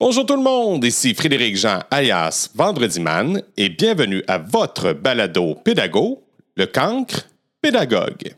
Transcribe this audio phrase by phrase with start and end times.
[0.00, 5.56] Bonjour tout le monde, ici Frédéric Jean alias Vendredi Man et bienvenue à votre balado
[5.56, 6.22] pédago,
[6.56, 7.28] le cancre
[7.60, 8.32] pédagogue.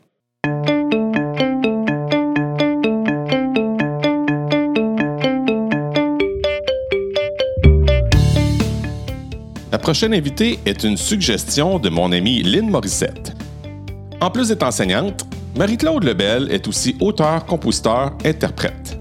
[9.71, 13.33] La prochaine invitée est une suggestion de mon amie Lynn Morissette.
[14.19, 15.25] En plus d'être enseignante,
[15.55, 19.00] Marie-Claude Lebel est aussi auteur, compositeur, interprète.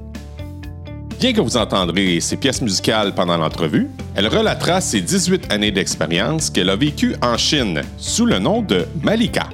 [1.20, 6.48] Bien que vous entendrez ses pièces musicales pendant l'entrevue, elle relatera ses 18 années d'expérience
[6.48, 9.50] qu'elle a vécues en Chine sous le nom de Malika.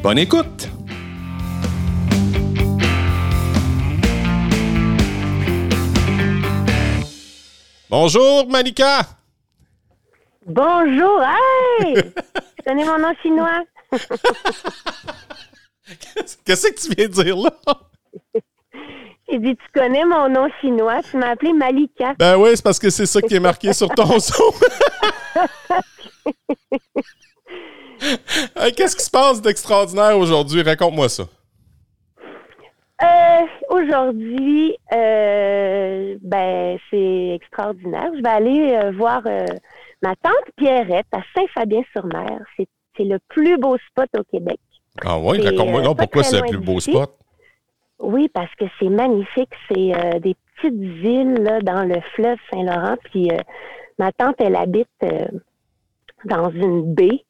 [0.00, 0.68] Bonne écoute!
[7.90, 9.00] Bonjour Malika!
[10.46, 11.20] Bonjour,
[11.80, 11.94] hey!
[12.04, 13.64] tu connais mon nom chinois?
[16.44, 17.50] Qu'est-ce que tu viens de dire là?
[19.28, 22.14] J'ai dit, tu connais mon nom chinois, tu m'as appelé Malika.
[22.18, 24.44] Ben oui, c'est parce que c'est ça qui est marqué sur ton son.
[28.56, 30.62] Hey, Qu'est-ce qui se passe d'extraordinaire aujourd'hui?
[30.62, 31.24] Raconte-moi ça.
[33.02, 33.26] Euh,
[33.68, 38.10] Aujourd'hui, euh, ben, c'est extraordinaire.
[38.16, 39.44] Je vais aller euh, voir euh,
[40.02, 42.38] ma tante Pierrette à Saint-Fabien-sur-Mer.
[42.56, 44.58] C'est le plus beau spot au Québec.
[45.04, 47.12] Ah oui, raconte-moi pourquoi c'est le plus beau spot.
[47.98, 49.52] Oui, parce que c'est magnifique.
[49.68, 52.96] C'est euh, des petites îles là, dans le fleuve Saint-Laurent.
[53.04, 53.38] Puis euh,
[53.98, 55.26] ma tante, elle habite euh,
[56.24, 57.22] dans une baie.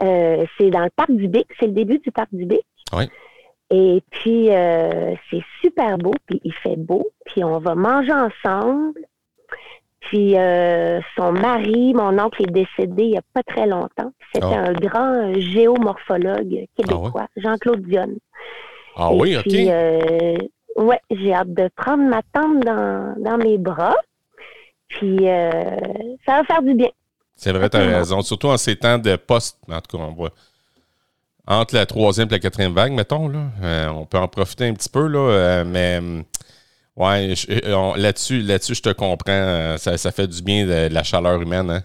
[0.00, 1.46] C'est dans le parc du Bic.
[1.60, 2.66] C'est le début du parc du Bic.
[2.92, 3.04] Oui.
[3.70, 4.48] Et puis,
[5.30, 6.12] c'est super beau.
[6.26, 7.08] Puis il fait beau.
[7.24, 9.00] Puis on va manger ensemble.
[10.00, 14.12] Puis euh, son mari, mon oncle, est décédé il n'y a pas très longtemps.
[14.34, 14.64] C'était Ah.
[14.68, 18.18] un grand géomorphologue québécois, Jean-Claude Dionne.
[18.96, 19.52] Ah Et oui, OK.
[19.54, 20.36] euh,
[20.76, 23.96] ouais, j'ai hâte de prendre ma tante dans, dans mes bras.
[24.88, 25.50] Puis, euh,
[26.26, 26.88] ça va faire du bien.
[27.34, 28.20] C'est vrai, tu as raison.
[28.22, 30.30] Surtout en ces temps de poste, en tout cas, on voit.
[31.46, 34.74] Entre la troisième et la quatrième vague, mettons, là, euh, on peut en profiter un
[34.74, 36.00] petit peu, là, euh, mais
[36.96, 37.34] ouais,
[37.96, 39.76] là-dessus, là-dessus, je te comprends.
[39.78, 41.70] ça, ça fait du bien de, de la chaleur humaine.
[41.70, 41.82] Hein?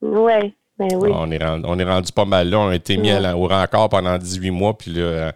[0.00, 1.10] Ouais, ben oui.
[1.14, 2.58] On, est rendu, on est rendu pas mal là.
[2.58, 4.76] On a été mis à au rencard pendant 18 mois.
[4.76, 5.32] Puis là,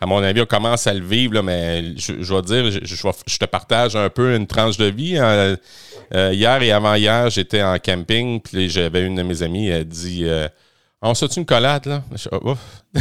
[0.00, 1.34] à mon avis, on commence à le vivre.
[1.34, 5.16] Là, mais je, je vais dire, je, te partage un peu une tranche de vie.
[5.18, 5.56] Euh,
[6.14, 8.40] euh, hier et avant-hier, j'étais en camping.
[8.40, 10.48] Puis j'avais une de mes amies, elle dit euh,
[11.02, 12.54] On se une collade, là oh.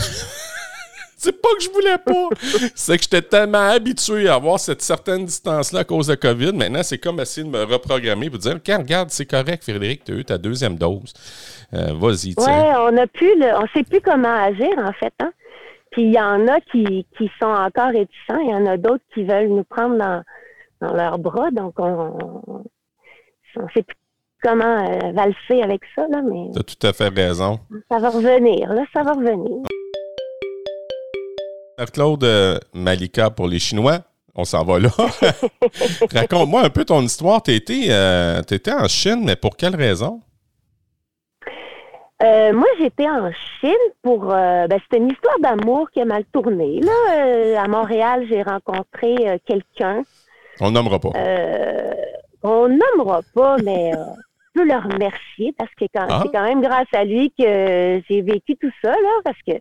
[1.20, 2.30] C'est pas que je voulais pas.
[2.76, 6.54] C'est que j'étais tellement habitué à avoir cette certaine distance-là à cause de COVID.
[6.54, 10.12] Maintenant, c'est comme essayer de me reprogrammer pour dire Regarde, regarde, c'est correct, Frédéric, tu
[10.12, 11.14] as eu ta deuxième dose.
[11.72, 12.36] Vas-y.
[12.38, 15.32] Ouais, on a plus on sait plus comment agir, en fait, hein.
[15.98, 18.38] Puis il y en a qui, qui sont encore réticents.
[18.44, 20.22] Il y en a d'autres qui veulent nous prendre dans,
[20.80, 21.50] dans leurs bras.
[21.50, 22.64] Donc, on, on,
[23.56, 23.98] on sait plus
[24.44, 27.60] comment euh, valser avec ça, là, mais Tu as tout à fait raison.
[27.90, 29.64] ça va revenir, là, ça va revenir.
[31.92, 33.98] Claude euh, Malika pour les Chinois,
[34.36, 34.90] on s'en va là.
[36.14, 37.42] Raconte-moi un peu ton histoire.
[37.42, 40.22] Tu étais, en Chine, mais pour quelle raison?
[42.24, 44.32] Euh, moi, j'étais en Chine pour.
[44.34, 46.82] euh, ben, c'était une histoire d'amour qui a mal tourné.
[46.82, 50.02] Là, Euh, à Montréal, j'ai rencontré euh, quelqu'un.
[50.60, 51.10] On nommera pas.
[51.16, 51.92] Euh,
[52.44, 56.22] on nommera pas, mais je peux le remercier parce que quand, Ah.
[56.24, 59.54] c'est quand même grâce à lui que j'ai vécu tout ça, là, parce que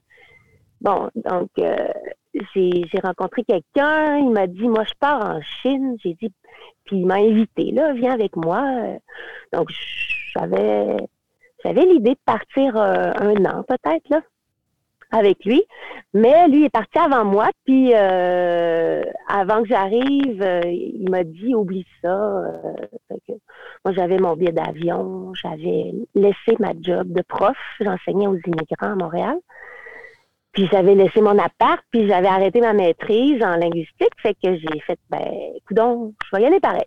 [0.80, 1.76] bon, donc euh,
[2.54, 6.32] j'ai, j'ai rencontré quelqu'un, il m'a dit, moi je pars en Chine, j'ai dit,
[6.86, 8.62] puis il m'a invité, là, viens avec moi.
[9.52, 9.68] Donc
[10.34, 10.96] j'avais
[11.66, 14.20] j'avais l'idée de partir euh, un an peut-être là
[15.12, 15.62] avec lui,
[16.14, 21.54] mais lui est parti avant moi, puis euh, avant que j'arrive, euh, il m'a dit
[21.54, 22.42] oublie ça.
[23.84, 28.96] moi j'avais mon billet d'avion, j'avais laissé ma job de prof, j'enseignais aux immigrants à
[28.96, 29.38] Montréal.
[30.52, 34.80] Puis j'avais laissé mon appart, puis j'avais arrêté ma maîtrise en linguistique, fait que j'ai
[34.80, 36.86] fait ben coudonc, je vais y aller pareil.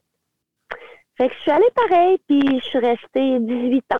[1.18, 4.00] Fait que je suis allée pareil, puis je suis restée 18 ans.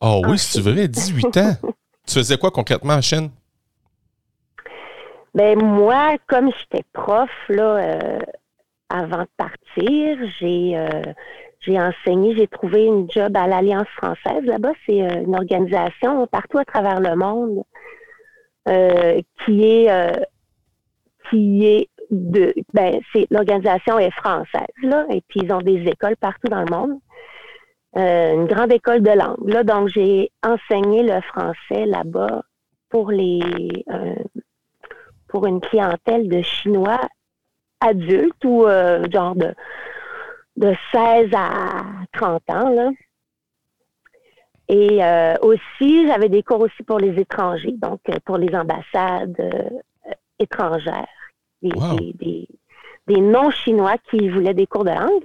[0.00, 1.54] Oh oui, en c'est vrai, 18 ans?
[2.06, 3.30] tu faisais quoi concrètement en Chine?
[5.34, 8.18] Ben moi, comme j'étais prof là, euh,
[8.88, 11.02] avant de partir, j'ai euh,
[11.60, 14.44] j'ai enseigné, j'ai trouvé une job à l'Alliance française.
[14.44, 17.62] Là-bas, c'est euh, une organisation partout à travers le monde
[19.44, 20.26] qui est
[21.30, 26.16] qui est de ben c'est l'organisation est française là, et puis ils ont des écoles
[26.16, 26.98] partout dans le monde.
[27.96, 29.48] Euh, une grande école de langue.
[29.48, 32.42] Là, donc j'ai enseigné le français là-bas
[32.90, 33.40] pour les
[33.90, 34.14] euh,
[35.28, 37.00] pour une clientèle de Chinois
[37.80, 38.66] adultes ou
[39.10, 39.54] genre de,
[40.56, 42.68] de 16 à 30 ans.
[42.70, 42.90] Là.
[44.68, 45.00] Et
[45.42, 49.36] aussi, j'avais des cours aussi pour les étrangers, donc pour les ambassades
[50.38, 51.06] étrangères,
[51.62, 52.48] des,
[53.06, 55.24] des, non-chinois qui voulaient des cours de langue.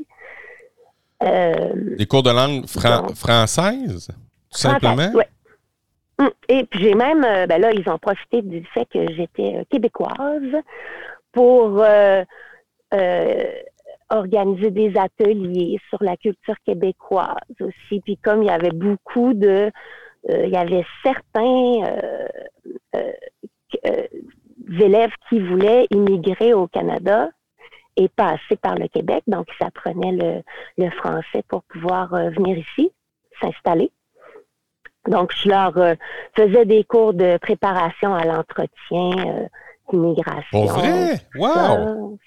[1.21, 2.65] Des cours de langue
[3.15, 4.07] française,
[4.51, 5.12] tout simplement?
[5.13, 5.23] Oui.
[6.21, 9.56] Hum, et puis j'ai même, euh, ben là, ils ont profité du fait que j'étais
[9.56, 10.53] euh, québécoise
[11.31, 12.23] pour euh,
[14.09, 18.01] organiser des ateliers sur la culture québécoise aussi.
[18.01, 19.71] Puis comme il y avait beaucoup de,
[20.29, 21.97] il y avait certains
[24.79, 27.29] élèves qui voulaient immigrer au Canada
[27.97, 30.41] et passer par le Québec, donc ils apprenaient le,
[30.77, 32.91] le français pour pouvoir venir ici,
[33.41, 33.91] s'installer.
[35.07, 35.95] Donc, je leur euh,
[36.35, 38.69] faisais des cours de préparation à l'entretien
[39.25, 39.47] euh,
[39.91, 40.43] d'immigration.
[40.51, 41.19] Pour vrai?
[41.35, 42.17] Wow!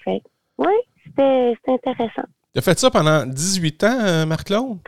[0.57, 0.73] oui,
[1.05, 2.25] c'était intéressant.
[2.53, 4.79] Tu as fait ça pendant 18 ans, euh, Marc-Claude?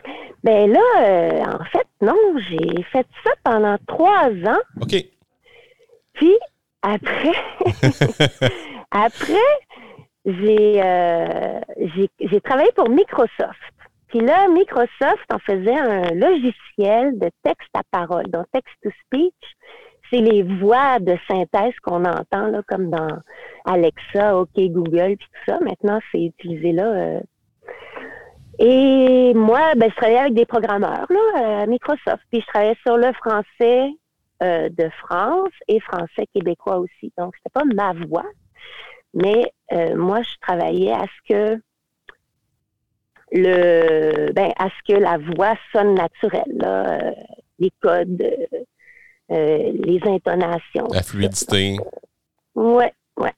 [0.44, 2.16] Ben là, en fait, non,
[2.48, 4.60] j'ai fait ça pendant trois ans.
[4.80, 4.94] OK.
[6.12, 6.36] Puis,
[6.82, 7.34] après,
[8.90, 9.34] après,
[10.28, 10.80] j'ai
[12.42, 13.58] travaillé pour Microsoft.
[14.08, 19.34] Puis là, Microsoft en faisait un logiciel de texte à parole, donc text-to-speech.
[20.10, 23.18] C'est les voix de synthèse qu'on entend, là, comme dans
[23.66, 25.58] Alexa, OK, Google, puis tout ça.
[25.60, 26.86] Maintenant, c'est utilisé là.
[26.86, 27.20] Euh.
[28.58, 32.22] Et moi, ben, je travaillais avec des programmeurs là, à Microsoft.
[32.30, 33.90] Puis je travaillais sur le français
[34.42, 37.12] euh, de France et français québécois aussi.
[37.18, 38.24] Donc, c'était pas ma voix,
[39.14, 41.60] mais euh, moi, je travaillais à ce que
[43.30, 47.10] le ben à ce que la voix sonne naturelle, euh,
[47.58, 48.22] les codes,
[49.30, 50.88] euh, les intonations.
[50.90, 51.76] La fluidité.
[52.54, 53.34] Ouais, ouais.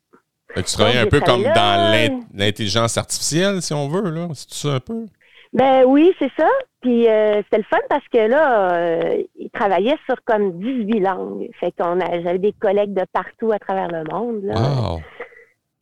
[0.55, 4.28] tu travailles un peu comme dans l'intelligence artificielle, si on veut, là.
[4.34, 5.06] C'est ça un peu?
[5.52, 6.49] Ben oui, c'est ça.
[6.81, 11.50] Puis euh, c'était le fun parce que là, euh, ils travaillaient sur comme 18 langues.
[11.58, 14.44] Fait qu'on j'avais des collègues de partout à travers le monde.
[14.44, 14.55] Là.
[14.55, 15.00] Wow.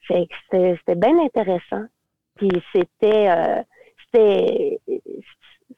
[0.08, 1.84] C'était bien intéressant.
[2.36, 3.64] Puis c'était
[4.06, 4.80] c'était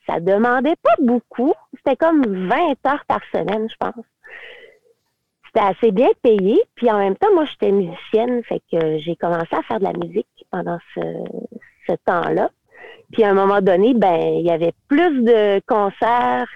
[0.06, 1.52] ça demandait pas beaucoup.
[1.76, 2.56] C'était comme 20
[2.86, 4.04] heures par semaine, je pense.
[5.46, 6.62] C'était assez bien payé.
[6.74, 9.92] Puis en même temps, moi, j'étais musicienne, fait que j'ai commencé à faire de la
[9.92, 11.00] musique pendant ce,
[11.88, 12.50] ce temps-là.
[13.12, 16.48] Puis à un moment donné, ben, il y avait plus de concerts.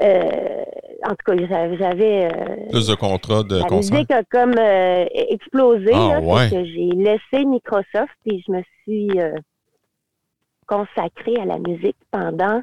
[0.00, 0.64] Euh,
[1.04, 1.36] en tout cas,
[1.78, 2.26] j'avais.
[2.26, 3.92] Euh, plus de contrats de la concerts.
[3.92, 5.90] La musique a comme euh, explosé.
[5.92, 6.48] Ah, ouais.
[6.50, 9.10] J'ai laissé Microsoft puis je me suis
[10.68, 12.62] consacré à la musique pendant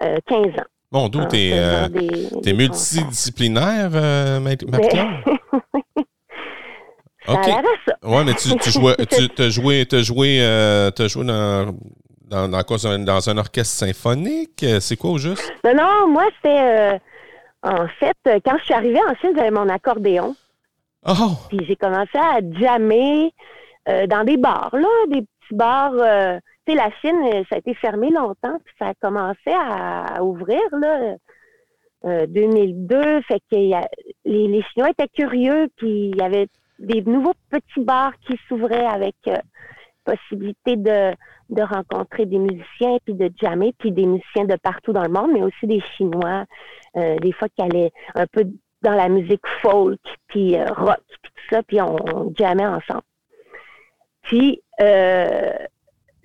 [0.00, 0.66] 15 euh, ans.
[0.90, 4.40] Bon, d'où tu es, multidisciplinaire, euh,
[7.28, 7.48] OK.
[8.04, 11.74] Oui, mais tu, tu jouais, tu as joué, as joué, euh, joué dans,
[12.28, 12.62] dans, dans,
[13.04, 14.64] dans, un orchestre symphonique?
[14.80, 15.52] C'est quoi au juste?
[15.64, 16.94] Non, non, moi, c'est.
[16.94, 16.98] Euh,
[17.62, 20.36] en fait, quand je suis arrivée en Chine, j'avais mon accordéon.
[21.06, 21.32] Oh!
[21.48, 23.32] Puis j'ai commencé à jammer
[23.86, 25.94] dans des bars, là, des petits bars
[26.74, 31.16] la Chine, euh, ça a été fermé longtemps, puis ça a commencé à, ouvrir, là.
[32.04, 33.56] 2002, euh, fait que
[34.24, 36.46] les, Chinois étaient curieux, puis il y avait
[36.78, 39.36] des nouveaux petits bars qui s'ouvraient avec euh,
[40.10, 41.14] possibilité de,
[41.62, 45.42] rencontrer des musiciens, puis de jammer, puis des musiciens de partout dans le monde, mais
[45.42, 46.44] aussi des Chinois,
[46.94, 48.44] des fois qui allaient un peu
[48.82, 53.02] dans la musique folk, puis rock, puis tout ça, puis on, on jammait ensemble.
[54.22, 54.62] Puis,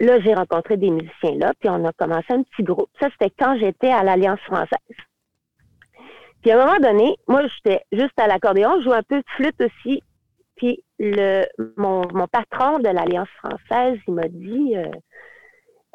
[0.04, 2.90] Là, j'ai rencontré des musiciens là, puis on a commencé un petit groupe.
[3.00, 4.98] Ça, c'était quand j'étais à l'Alliance française.
[6.42, 9.26] Puis à un moment donné, moi, j'étais juste à l'accordéon, je jouais un peu de
[9.38, 10.04] flûte aussi.
[10.56, 11.46] Puis le,
[11.78, 14.92] mon, patron de l'Alliance française, il m'a dit euh,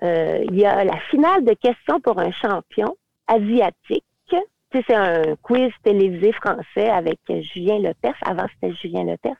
[0.02, 2.96] euh, il y a la finale de questions pour un champion
[3.26, 4.04] asiatique.
[4.28, 4.36] Tu
[4.72, 8.16] sais, c'est un quiz télévisé français avec Julien Lepers.
[8.22, 9.36] Avant, c'était Julien Lepers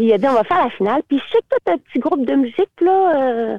[0.00, 1.02] il a dit, on va faire la finale.
[1.08, 3.58] Puis je sais que tu un petit groupe de musique, là, euh,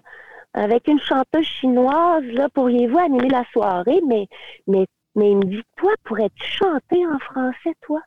[0.53, 4.01] avec une chanteuse chinoise, là, pourriez-vous animer la soirée?
[4.07, 4.27] Mais,
[4.67, 4.85] mais,
[5.15, 8.01] mais il me dit, toi, pourrais-tu chanter en français, toi?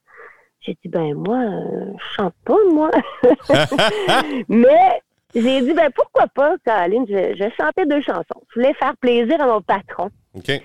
[0.65, 2.91] J'ai dit, ben, moi, euh, je chante pas, moi.
[4.49, 5.01] mais
[5.35, 7.07] j'ai dit, ben, pourquoi pas, Caroline?
[7.09, 8.43] Je, je chantais deux chansons.
[8.51, 10.11] Je voulais faire plaisir à mon patron.
[10.35, 10.63] OK.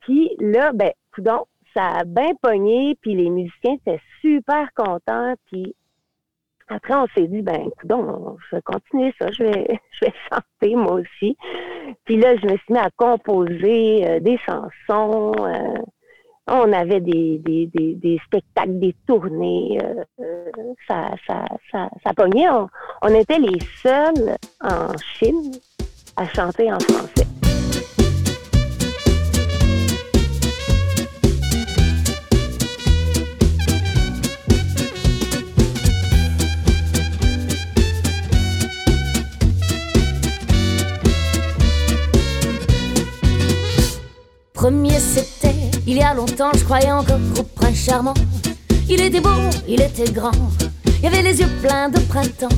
[0.00, 5.74] Puis là, ben, donc, ça a bien pogné, puis les musiciens étaient super contents, puis
[6.68, 7.90] après, on s'est dit, ben, écoute,
[8.50, 11.36] je vais continuer ça, je vais, je vais chanter moi aussi.
[12.04, 15.32] Puis là, je me suis mis à composer euh, des chansons.
[15.40, 15.82] Euh,
[16.46, 19.78] on avait des, des, des, spectacles, des tournées.
[20.86, 22.48] ça, ça, ça, ça pognait.
[23.02, 25.52] on était les seuls en Chine
[26.16, 27.26] à chanter en français.
[44.52, 45.33] premier c'était
[45.86, 48.14] il y a longtemps, je croyais encore au prince charmant.
[48.88, 49.28] Il était beau,
[49.68, 50.32] il était grand,
[51.00, 52.48] il avait les yeux pleins de printemps.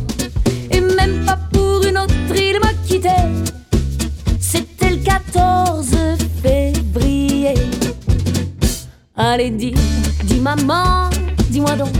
[0.71, 3.09] Et même pas pour une autre, il m'a quitté.
[4.41, 5.91] C'était le 14
[6.43, 7.55] février.
[9.17, 9.75] Allez, dis,
[10.25, 11.11] dis maman,
[11.51, 11.93] dis-moi donc.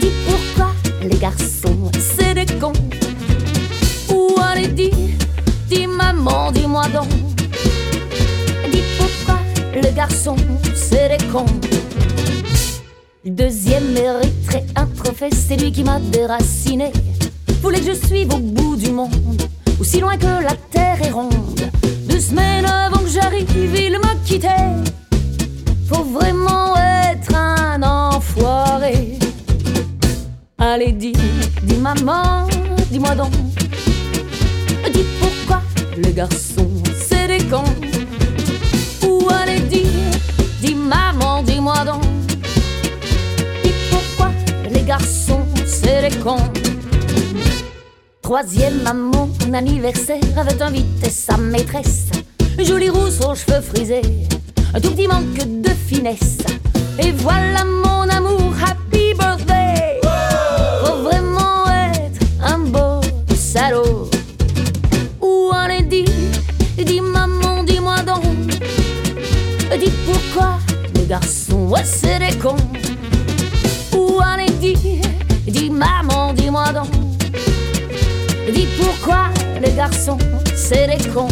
[0.00, 2.72] Dis pourquoi les garçons, c'est des cons.
[4.10, 4.90] Ou allez, dis,
[5.68, 7.11] dis maman, dis-moi donc
[9.94, 10.36] garçon,
[10.74, 11.44] c'est des cons.
[13.24, 13.94] Deuxième
[14.74, 16.92] un trophée, c'est lui qui m'a déraciné.
[17.62, 19.42] Voulait que je suive au bout du monde,
[19.80, 21.34] aussi loin que la terre est ronde.
[22.08, 24.48] Deux semaines avant que j'arrive, il m'a quitté.
[25.88, 29.18] Faut vraiment être un enfoiré.
[30.58, 31.12] Allez, dis,
[31.62, 32.46] dis maman,
[32.90, 33.32] dis-moi donc.
[34.92, 35.62] Dis pourquoi
[35.96, 37.91] le garçon, c'est des cons.
[41.72, 42.02] Dis-moi donc.
[43.62, 44.30] Dis pourquoi
[44.70, 46.36] les garçons, c'est des cons?
[48.22, 52.06] Troisième à mon anniversaire avait invité sa maîtresse.
[52.58, 54.02] Jolie rousse aux cheveux frisés,
[54.74, 56.38] un tout petit manque de finesse.
[56.98, 59.01] Et voilà mon amour, happy
[71.12, 72.56] les garçons, ouais, c'est des cons.
[73.94, 75.02] Ou allez, dis,
[75.46, 76.88] dis maman, dis-moi donc.
[78.50, 79.26] Dis pourquoi
[79.60, 80.16] les garçons,
[80.56, 81.28] c'est des cons?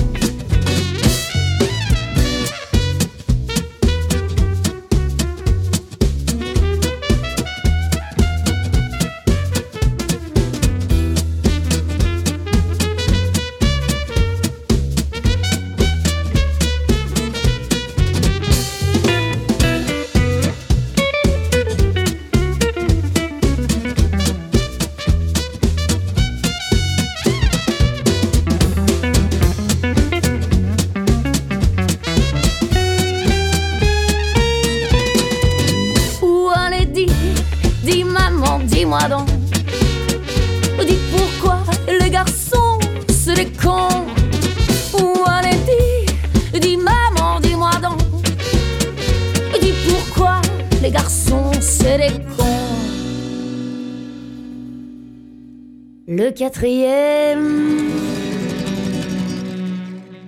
[56.41, 57.91] Quatrième,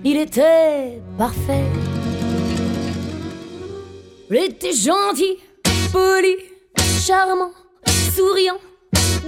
[0.05, 1.65] il était parfait.
[4.29, 5.39] Il était gentil,
[5.91, 6.35] poli,
[7.03, 7.49] charmant,
[8.15, 8.59] souriant,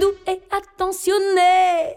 [0.00, 1.96] doux et attentionné.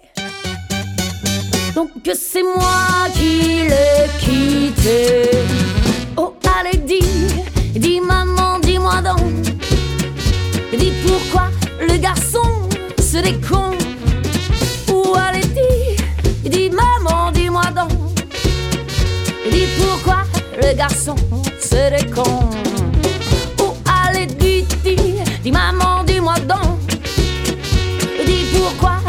[1.75, 5.38] Donc c'est moi qui l'ai quitté.
[20.79, 21.15] Le garçon
[21.59, 22.49] c'est cons.
[23.59, 24.65] Ou allez, dis,
[25.43, 26.79] dis, maman, dis-moi donc.
[28.25, 28.99] Dis pourquoi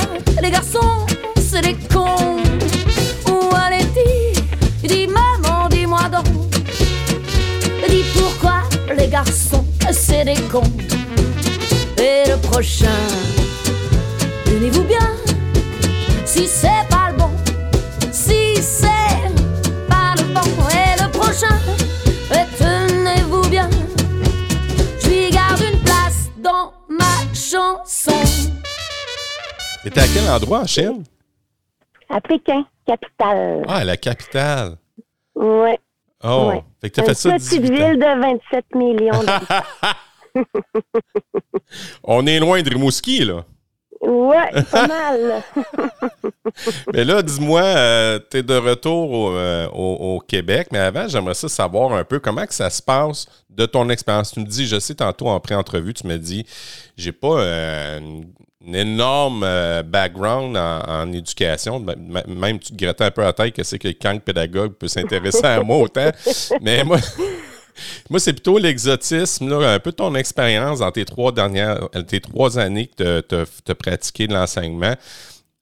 [0.42, 1.06] les garçons
[1.38, 2.38] c'est des cons.
[3.28, 6.26] Ou allez, dis, dis maman, dis-moi donc.
[7.88, 8.62] Dis pourquoi
[8.98, 10.72] les garçons c'est des cons.
[11.98, 13.00] Et le prochain,
[14.44, 15.08] tenez-vous bien,
[16.24, 16.79] si c'est
[29.82, 31.04] T'étais à quel endroit en Chine?
[32.08, 33.64] À Pékin, capitale.
[33.66, 34.76] Ah, la capitale.
[35.34, 35.78] Ouais.
[36.22, 36.62] Oh, ouais.
[36.80, 39.24] fait que t'as fait ça petite ville de 27 millions.
[42.04, 43.44] On est loin de Rimouski, là.
[44.10, 45.42] Ouais, pas mal.
[46.92, 51.48] mais là, dis-moi, euh, tu es de retour euh, au, Québec, mais avant, j'aimerais ça
[51.48, 54.32] savoir un peu comment que ça se passe de ton expérience.
[54.32, 56.44] Tu me dis, je sais, tantôt en pré-entrevue, tu me dis,
[56.96, 58.00] j'ai pas euh,
[58.66, 59.46] une énorme
[59.84, 61.78] background en, éducation.
[62.26, 64.88] Même tu te grattais un peu à la tête que c'est que quelqu'un pédagogue peut
[64.88, 66.10] s'intéresser à moi autant.
[66.60, 66.98] Mais moi.
[68.10, 72.88] Moi, c'est plutôt l'exotisme, un peu ton expérience dans tes trois dernières, tes trois années
[72.88, 73.34] que tu
[73.70, 74.94] as, pratiqué de l'enseignement.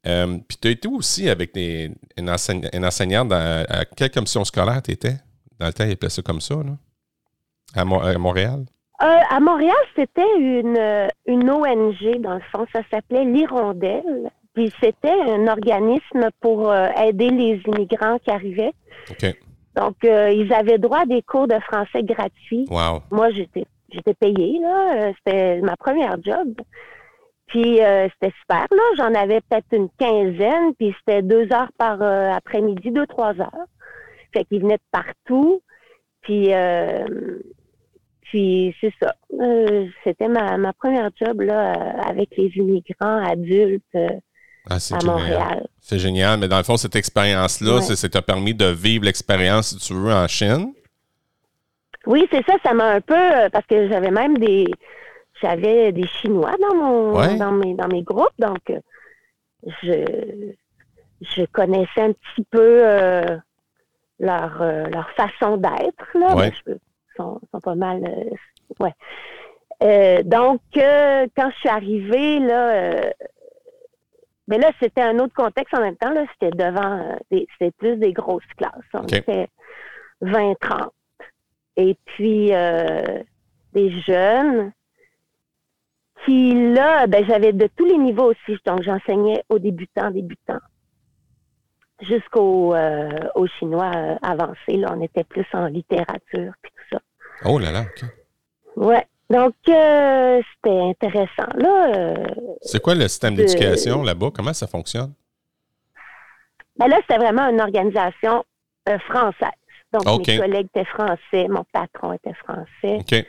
[0.07, 4.93] Euh, puis tu as été aussi avec des, une, enseignante à quelle commission scolaire tu
[4.93, 5.17] étais?
[5.59, 6.77] Dans le temps, il appelait ça comme ça, là?
[7.75, 8.65] À, Montréal?
[9.03, 12.65] Euh, à Montréal, c'était une, une ONG, dans le fond.
[12.73, 14.31] Ça s'appelait l'Hirondelle.
[14.55, 18.73] Puis c'était un organisme pour euh, aider les immigrants qui arrivaient.
[19.78, 22.66] Donc, euh, ils avaient droit à des cours de français gratuits.
[22.70, 23.02] Wow.
[23.11, 25.12] Moi, j'étais j'étais payée, là.
[25.16, 26.54] C'était ma première job.
[27.47, 28.82] Puis c'était super, là.
[28.97, 33.66] J'en avais peut-être une quinzaine, puis c'était deux heures par après-midi, deux, trois heures.
[34.35, 35.62] Fait qu'ils venaient de partout.
[36.20, 36.52] Puis
[38.30, 39.14] puis c'est ça.
[39.40, 44.08] Euh, c'était ma, ma, première job là, euh, avec les immigrants adultes euh,
[44.70, 45.66] ah, à Montréal.
[45.80, 46.38] C'est génial.
[46.38, 50.12] Mais dans le fond, cette expérience-là, ça t'a permis de vivre l'expérience, si tu veux,
[50.12, 50.72] en Chine?
[52.06, 52.54] Oui, c'est ça.
[52.62, 53.48] Ça m'a un peu.
[53.52, 54.66] Parce que j'avais même des.
[55.40, 58.34] J'avais des Chinois dans mon dans mes dans mes groupes.
[58.40, 58.72] Donc
[59.82, 60.52] je
[61.20, 62.82] je connaissais un petit peu
[64.18, 66.08] leur, leur façon d'être.
[66.14, 66.34] Là.
[66.34, 66.52] Ouais
[67.18, 68.02] sont, pas mal.
[68.04, 68.94] Euh, ouais.
[69.82, 73.12] Euh, donc, euh, quand je suis arrivée, là,
[74.49, 76.11] mais là, c'était un autre contexte en même temps.
[76.11, 78.73] Là, c'était devant, c'était plus des grosses classes.
[78.95, 79.49] On était
[80.23, 80.88] 20-30.
[81.76, 84.73] Et puis, des jeunes
[86.25, 88.59] qui, là, ben, j'avais de tous les niveaux aussi.
[88.67, 90.59] Donc, j'enseignais aux débutants, débutants,
[92.00, 92.75] jusqu'aux
[93.59, 94.76] Chinois avancés.
[94.76, 97.00] Là, on était plus en littérature, puis tout ça.
[97.45, 98.09] Oh là là, OK.
[98.76, 99.07] Ouais.
[99.30, 101.49] Donc, euh, c'était intéressant.
[101.54, 102.25] Là, euh,
[102.62, 104.30] c'est quoi le système d'éducation là-bas?
[104.35, 105.12] Comment ça fonctionne?
[106.76, 108.44] Ben là, c'était vraiment une organisation
[108.88, 109.50] euh, française.
[109.92, 112.99] Donc, mes collègues étaient français, mon patron était français.
[113.00, 113.25] OK.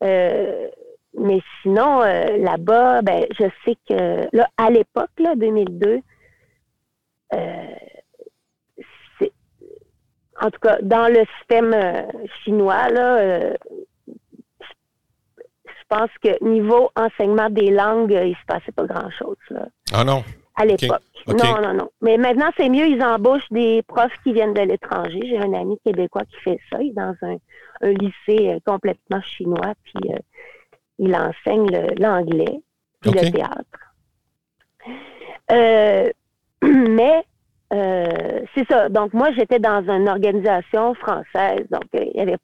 [0.00, 6.00] mais sinon, là-bas, ben, je sais que là, à l'époque, là, 2002,
[10.40, 11.74] en tout cas, dans le système
[12.44, 13.56] chinois, là,
[15.88, 19.36] pense que niveau enseignement des langues, il se passait pas grand-chose.
[19.92, 20.22] Ah non?
[20.56, 21.02] À l'époque.
[21.26, 21.90] Non, non, non.
[22.00, 25.20] Mais maintenant, c'est mieux, ils embauchent des profs qui viennent de l'étranger.
[25.24, 26.80] J'ai un ami québécois qui fait ça.
[26.80, 27.36] Il est dans un,
[27.82, 30.10] lycée euh, complètement chinois, puis
[30.98, 32.60] il enseigne l'anglais,
[33.00, 33.64] puis le théâtre.
[36.62, 37.24] mais
[37.72, 38.88] euh, c'est ça.
[38.88, 41.66] Donc, moi, j'étais dans une organisation française.
[41.70, 42.36] Donc, euh, il y avait.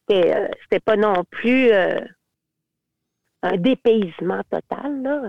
[0.00, 1.70] C'était, euh, c'était pas non plus
[3.42, 5.22] un dépaysement total, là.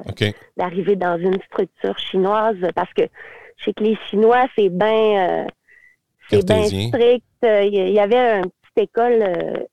[0.57, 3.03] D'arriver dans une structure chinoise parce que
[3.57, 5.47] je sais que les Chinois, c'est bien.
[6.29, 7.25] c'est bien strict.
[7.43, 9.67] Il y avait une petite école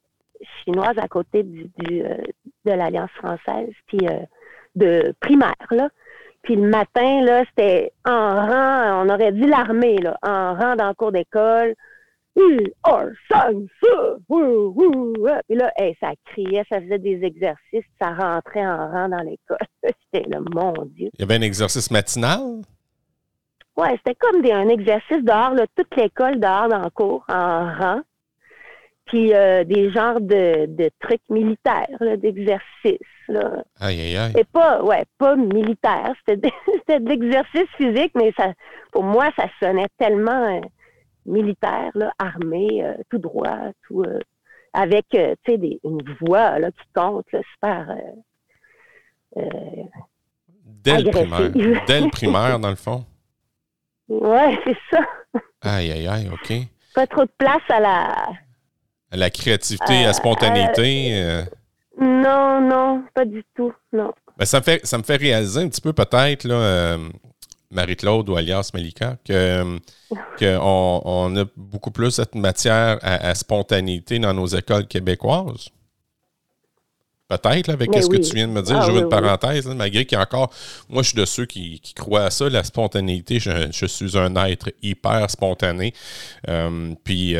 [0.65, 4.01] chinoise à côté du, du de l'Alliance française, puis
[4.75, 5.89] de primaire, là.
[6.43, 10.89] Puis le matin, là, c'était en rang, on aurait dit l'armée, là, en rang dans
[10.89, 11.75] le cours d'école.
[12.37, 12.75] Puis
[15.57, 19.59] là, ça criait, ça faisait des exercices, ça rentrait en rang dans l'école.
[20.13, 21.11] c'était le mon Dieu.
[21.15, 22.63] Il y avait un exercice matinal?
[23.77, 27.73] Ouais, c'était comme des, un exercice dehors, là, toute l'école dehors dans le cours, en
[27.75, 28.03] rang
[29.07, 31.87] puis euh, des genres de, de trucs militaires,
[32.19, 32.99] d'exercices.
[33.81, 34.33] Aïe, aïe, aïe.
[34.37, 38.53] Et pas, ouais, pas militaire, c'était de, l'exercice physique, mais ça,
[38.93, 40.61] pour moi, ça sonnait tellement euh,
[41.27, 44.05] militaire, là, armé, euh, tout droit, tout,
[44.73, 47.97] avec, tu sais, une voix là, qui compte, là, super...
[50.65, 51.85] dès le primaire.
[51.87, 53.05] Dès le primaire, dans le fond.
[54.09, 55.05] Ouais, c'est ça.
[55.63, 56.53] Aïe, aïe, aïe, OK.
[56.95, 58.29] Pas trop de place à la
[59.13, 61.11] la créativité, la spontanéité?
[61.13, 61.45] Euh, euh.
[62.01, 64.13] Non, non, pas du tout, non.
[64.37, 67.09] Ben, ça, me fait, ça me fait réaliser un petit peu peut-être, là, euh,
[67.71, 69.81] Marie-Claude ou alias Malika, qu'on
[70.39, 75.69] que on, a beaucoup plus cette matière à, spontanéité dans nos écoles québécoises?
[77.29, 78.79] Peut-être, avec ce que tu viens de me dire.
[78.81, 80.53] Ah je veux une parenthèse, malgré qu'il y a encore.
[80.89, 83.41] Moi, je suis de ceux qui, croient à ça, la spontanéité.
[83.41, 85.93] Je, suis un être hyper spontané.
[87.03, 87.37] puis,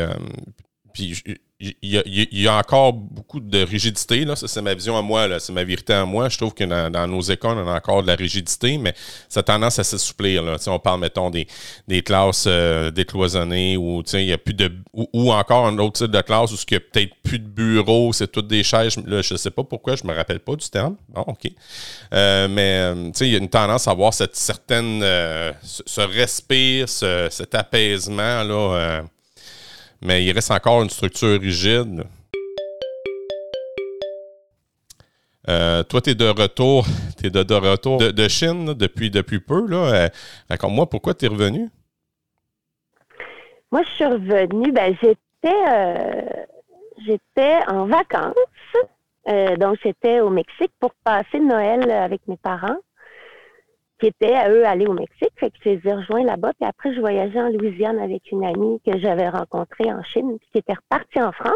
[0.93, 1.23] puis
[1.59, 4.25] il y, a, encore beaucoup de rigidité.
[4.25, 4.35] Là.
[4.35, 6.29] Ça, c'est ma vision à moi, c'est ma vérité à moi.
[6.29, 8.93] Je trouve que dans, nos écoles, on a encore de la rigidité, mais
[9.27, 10.43] ça a tendance à s'assouplir.
[10.67, 11.47] On parle, mettons, des,
[11.87, 14.71] des classes euh, décloisonnées ou il y a plus de.
[14.93, 18.13] Ou, encore un autre type de classe où il n'y a peut-être plus de bureaux,
[18.13, 18.95] c'est toutes des chaises.
[18.97, 20.95] Là, je ne sais pas pourquoi, je ne me rappelle pas du terme.
[21.09, 21.49] Bon, OK.
[22.13, 25.01] Euh, mais euh, il y a une tendance à avoir cette certaine.
[25.63, 29.03] ce, respire, cet apaisement là
[30.01, 32.03] mais il reste encore une structure rigide.
[35.49, 36.85] Euh, toi, tu es de retour,
[37.23, 39.65] es de, retour de, Chine depuis, depuis peu.
[39.67, 40.09] Là.
[40.49, 41.69] Raconte-moi pourquoi tu es revenu?
[43.71, 45.17] Moi, je suis revenue, ben, j'étais
[47.05, 48.33] j'étais en vacances.
[49.57, 52.77] donc, j'étais au Mexique pour passer Noël avec mes parents
[53.99, 55.31] qui étaient à eux aller au Mexique.
[55.37, 56.53] Fait que je les ai rejoints là-bas.
[56.59, 60.49] Puis après, je voyageais en Louisiane avec une amie que j'avais rencontrée en Chine, puis
[60.51, 61.53] qui était repartie en France.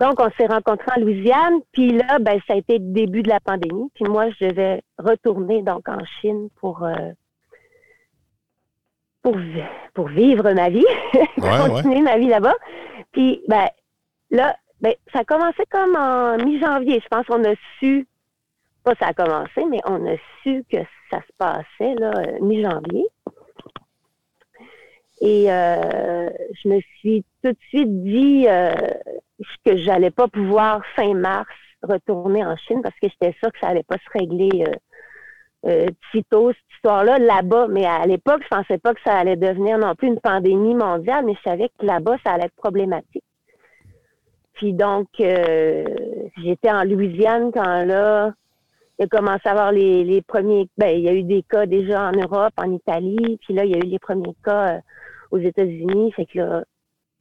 [0.00, 1.60] Donc, on s'est rencontrés en Louisiane.
[1.72, 3.90] Puis là, ben, ça a été le début de la pandémie.
[3.94, 7.12] Puis moi, je devais retourner donc en Chine pour euh,
[9.22, 9.36] pour,
[9.94, 10.84] pour vivre ma vie,
[11.40, 12.54] continuer ma vie là-bas.
[13.12, 13.68] Puis ben
[14.30, 17.00] là, ben, ça a commencé comme en mi-janvier.
[17.02, 18.06] Je pense qu'on a su
[18.84, 20.78] pas ça a commencé, mais on a su que
[21.10, 23.06] ça se passait là, euh, mi-janvier.
[25.20, 26.28] Et euh,
[26.62, 28.74] je me suis tout de suite dit euh,
[29.64, 31.48] que j'allais pas pouvoir fin mars
[31.82, 34.64] retourner en Chine parce que j'étais sûre que ça allait pas se régler
[35.66, 35.86] euh,
[36.30, 37.68] tôt cette histoire-là là-bas.
[37.68, 41.24] Mais à l'époque, je pensais pas que ça allait devenir non plus une pandémie mondiale,
[41.24, 43.24] mais je savais que là-bas, ça allait être problématique.
[44.54, 48.32] Puis donc, j'étais en Louisiane quand là,
[48.98, 50.68] il a commencé à avoir les, les premiers.
[50.78, 53.72] Ben, il y a eu des cas déjà en Europe, en Italie, puis là, il
[53.72, 54.80] y a eu les premiers cas euh,
[55.30, 56.12] aux États-Unis.
[56.12, 56.64] Fait que là,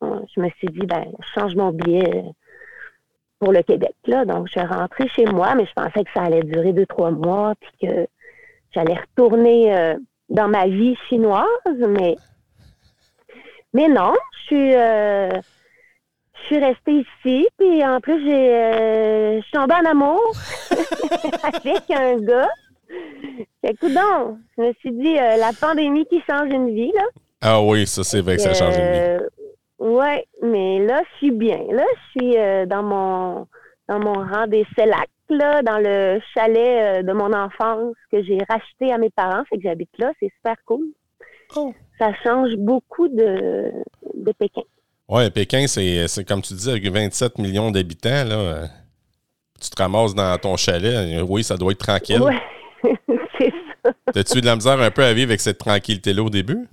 [0.01, 2.23] je me suis dit, ben, je change mon billet
[3.39, 3.95] pour le Québec.
[4.05, 4.25] Là.
[4.25, 7.11] Donc, je suis rentrée chez moi, mais je pensais que ça allait durer deux, trois
[7.11, 8.07] mois, puis que
[8.71, 9.95] j'allais retourner euh,
[10.29, 12.15] dans ma vie chinoise, mais
[13.73, 15.29] mais non, je suis euh,
[16.43, 20.33] je suis restée ici, puis en plus, j'ai, euh, je suis tombée en amour
[21.43, 22.49] avec un gars.
[23.63, 27.05] Écoute donc, je me suis dit, euh, la pandémie qui change une vie, là.
[27.41, 28.99] Ah oui, ça, c'est vrai que ça change une vie.
[28.99, 29.19] Euh,
[29.79, 31.59] oui, mais là, je suis bien.
[31.71, 33.47] Là, je suis dans mon
[33.89, 38.93] dans mon rang des CELAC, là, dans le chalet de mon enfance que j'ai racheté
[38.93, 40.85] à mes parents, fait que j'habite là, c'est super cool.
[41.57, 41.73] Oh.
[41.99, 43.71] Ça change beaucoup de,
[44.13, 44.61] de Pékin.
[45.09, 48.65] Oui, Pékin, c'est comme tu dis, avec 27 millions d'habitants, là, euh,
[49.61, 51.19] tu te ramasses dans ton chalet.
[51.19, 52.21] Euh, oui, ça doit être tranquille.
[52.21, 52.35] Oui,
[53.37, 53.91] c'est ça.
[54.13, 56.67] T'as-tu eu de la misère un peu à vivre avec cette tranquillité-là au début?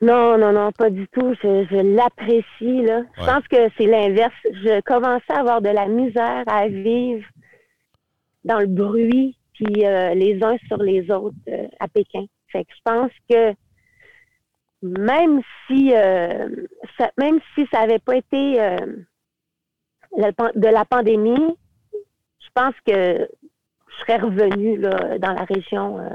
[0.00, 1.34] Non, non, non, pas du tout.
[1.42, 3.02] Je, l'apprécie, là.
[3.18, 4.34] Je pense que c'est l'inverse.
[4.44, 7.24] Je commençais à avoir de la misère à vivre
[8.44, 11.34] dans le bruit, puis euh, les uns sur les autres
[11.80, 12.26] à Pékin.
[12.52, 13.54] Fait que je pense que
[14.82, 16.48] même si euh,
[16.98, 18.76] ça, même si ça n'avait pas été euh,
[20.16, 21.56] de la pandémie,
[22.40, 23.28] je pense que
[23.88, 26.10] je serais revenue dans la région euh,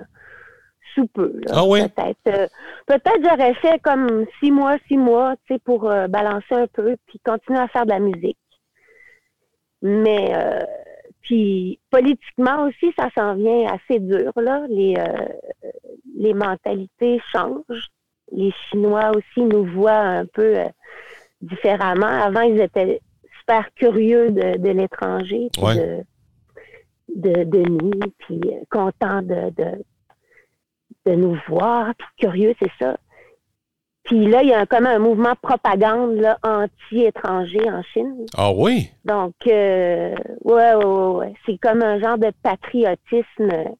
[0.93, 1.41] sous peu.
[1.49, 1.81] ah oui?
[1.89, 2.51] Peut-être,
[2.85, 7.19] peut-être j'aurais fait comme six mois, six mois, tu sais, pour balancer un peu, puis
[7.19, 8.37] continuer à faire de la musique.
[9.81, 10.33] Mais
[11.21, 14.65] puis politiquement aussi, ça s'en vient assez dur là.
[14.69, 14.95] Les
[16.17, 17.89] les mentalités changent
[18.31, 20.69] les Chinois aussi nous voient un peu euh,
[21.41, 22.07] différemment.
[22.07, 23.01] Avant, ils étaient
[23.39, 29.51] super curieux de, l'étranger, de, de, nous, puis euh, contents de,
[31.05, 32.97] de, nous voir, puis curieux, c'est ça.
[34.03, 38.25] Puis là, il y a comme un mouvement propagande anti-étranger en Chine.
[38.35, 38.89] Ah oui?
[39.05, 41.33] Donc, euh, ouais, ouais, ouais.
[41.45, 43.75] C'est comme un genre de patriotisme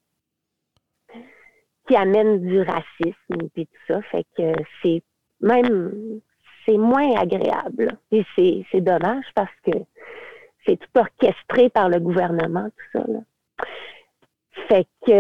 [1.92, 4.02] qui amène du racisme et tout ça.
[4.04, 5.04] Fait que c'est
[5.42, 6.22] même
[6.66, 7.98] c'est moins agréable.
[8.12, 9.72] Et c'est dommage parce que
[10.66, 13.06] c'est tout orchestré par le gouvernement, tout ça.
[13.08, 13.20] Là.
[14.70, 15.12] Fait que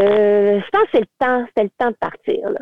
[0.59, 2.49] je pense que c'est le temps, c'était le temps de partir.
[2.51, 2.59] Là.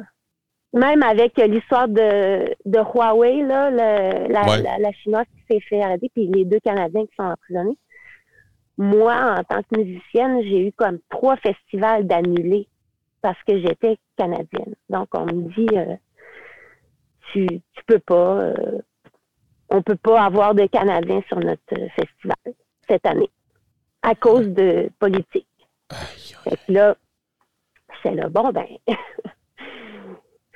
[0.74, 6.28] Même avec l'histoire de, de Huawei, là, la, la, chinoise qui s'est fait arrêter, puis
[6.28, 7.78] les deux Canadiens qui sont emprisonnés.
[8.78, 12.68] Moi, en tant que musicienne, j'ai eu comme trois festivals d'annulés
[13.22, 14.76] parce que j'étais canadienne.
[14.90, 15.96] Donc, on me dit, euh,
[17.32, 18.82] tu, tu peux pas, euh,
[19.70, 22.56] on peut pas avoir de Canadiens sur notre festival
[22.88, 23.30] cette année
[24.02, 25.48] à cause de politique.
[26.44, 26.96] Fait que là,
[28.02, 28.68] c'est là, bon, ben,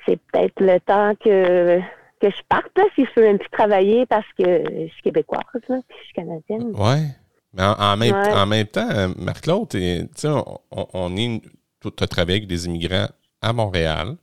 [0.06, 1.80] c'est peut-être le temps que,
[2.20, 5.42] que je parte, là, si je peux même plus travailler parce que je suis québécoise,
[5.68, 6.74] là, puis je suis canadienne.
[6.76, 7.08] Ouais.
[7.52, 9.68] Mais en, même, en même temps, Marc-Claude,
[10.24, 11.40] on, on est
[11.90, 13.08] tu as travaillé avec des immigrants
[13.40, 14.16] à Montréal.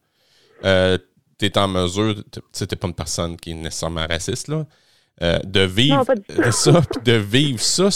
[0.65, 0.97] Euh,
[1.39, 4.65] tu es en mesure, tu n'es pas une personne qui est nécessairement raciste, là,
[5.21, 6.05] euh, de vivre
[6.51, 7.89] ça, de vivre ça,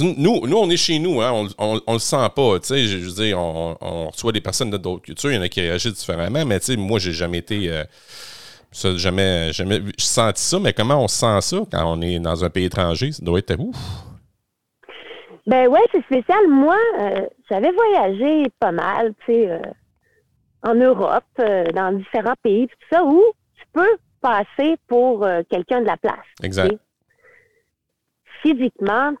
[0.00, 2.58] nous, nous, on est chez nous, hein, on, ne le sent pas.
[2.62, 5.60] Je, je veux dire, on, reçoit des personnes d'autres cultures, il y en a qui
[5.60, 7.70] réagissent différemment, mais moi, j'ai jamais été.
[7.70, 7.84] Euh,
[8.70, 12.50] Ça, jamais, jamais senti ça, mais comment on sent ça quand on est dans un
[12.50, 13.12] pays étranger?
[13.12, 13.76] Ça doit être ouf.
[15.48, 16.46] Ben ouais, c'est spécial.
[16.46, 19.62] Moi, euh, j'avais voyagé pas mal, tu sais, euh,
[20.62, 23.22] en Europe, euh, dans différents pays, tout ça, où
[23.54, 26.26] tu peux passer pour quelqu'un de la place.
[26.42, 26.78] Exact.
[28.42, 29.14] Physiquement,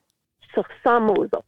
[0.52, 1.44] tu ressens aux autres.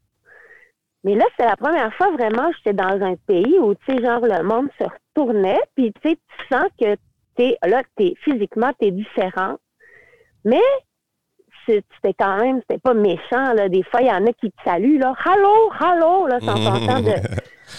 [1.04, 4.20] Mais là, c'est la première fois vraiment j'étais dans un pays où, tu sais, genre,
[4.20, 6.96] le monde se retournait, puis tu sais, tu sens que
[7.36, 9.56] t'es, là, t'es, physiquement, t'es différent.
[10.44, 10.62] Mais
[11.66, 13.68] c'était quand même, c'était pas méchant, là.
[13.68, 15.14] Des fois, il y en a qui te saluent, là.
[15.24, 17.14] Hello, hello, là, sans content de,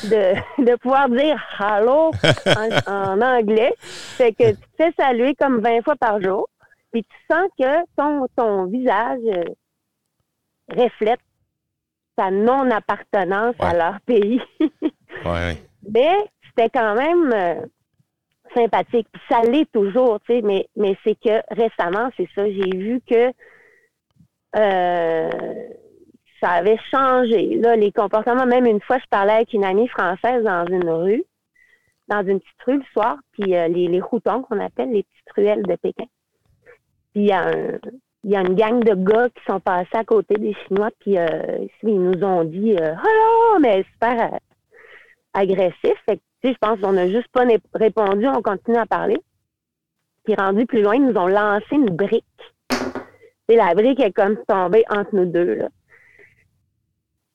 [0.09, 2.11] de, de, pouvoir dire hello
[2.87, 3.73] en, anglais.
[3.79, 6.47] Fait que tu te fais saluer comme 20 fois par jour.
[6.91, 9.43] Puis tu sens que ton, ton visage euh,
[10.75, 11.21] reflète
[12.17, 14.41] ta non-appartenance à leur pays.
[15.25, 15.57] ouais.
[15.89, 16.13] Mais
[16.47, 17.65] c'était quand même euh,
[18.53, 19.07] sympathique.
[19.11, 23.01] Puis ça l'est toujours, tu sais, mais, mais c'est que récemment, c'est ça, j'ai vu
[23.09, 23.31] que
[24.55, 25.29] euh,
[26.41, 27.55] ça avait changé.
[27.55, 31.23] Là, les comportements, même une fois, je parlais avec une amie française dans une rue,
[32.07, 35.31] dans une petite rue le soir, puis euh, les, les routons qu'on appelle les petites
[35.35, 36.05] ruelles de Pékin.
[37.13, 37.51] Puis il y a
[38.23, 41.65] y a une gang de gars qui sont passés à côté des Chinois, puis euh,
[41.83, 43.59] ils nous ont dit euh, Hello!
[43.59, 44.37] mais super euh,
[45.33, 45.93] agressif.
[46.05, 49.17] Fait que, je pense qu'on n'a juste pas répondu, on continue à parler.
[50.23, 52.25] Puis rendu plus loin, ils nous ont lancé une brique.
[53.55, 55.55] La brique est comme tombée entre nous deux.
[55.55, 55.69] Là.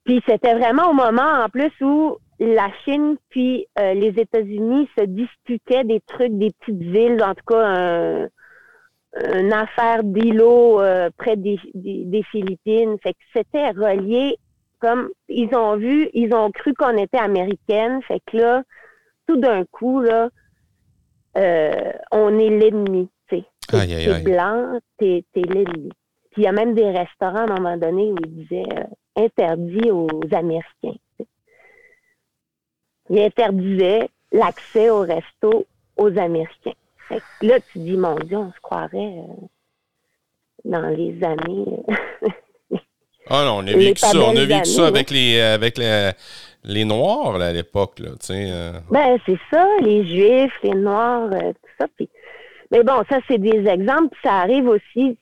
[0.05, 5.85] Puis c'était vraiment au moment en plus où la Chine puis les États-Unis se disputaient
[5.85, 8.29] des trucs, des petites villes, en tout cas un
[9.35, 11.59] une affaire d'îlot euh, près des,
[12.31, 12.96] Philippines.
[13.02, 14.38] Fait que c'était relié
[14.79, 18.00] comme ils ont vu, ils ont cru qu'on était américaine.
[18.02, 18.62] Fait que là,
[19.26, 20.29] tout d'un coup, là,
[21.37, 23.09] euh, on est l'ennemi.
[23.29, 25.90] T'es blanc, t'es es, l'ennemi.
[26.37, 29.25] Puis il y a même des restaurants à un moment donné où ils disaient euh,
[29.25, 30.99] interdit aux Américains.
[33.09, 36.75] Ils interdisaient l'accès au resto aux Américains
[37.42, 39.46] là, tu dis, mon Dieu, on se croirait euh,
[40.64, 41.66] dans les années.
[43.29, 44.18] ah non, on a vécu ça.
[44.18, 47.99] On a vécu ça avec les, avec les, Noirs à l'époque.
[47.99, 48.72] Là, euh.
[48.90, 51.87] Ben, c'est ça, les Juifs, les Noirs, euh, tout ça.
[52.70, 54.16] mais bon, ça, c'est des exemples.
[54.22, 55.18] Ça arrive aussi.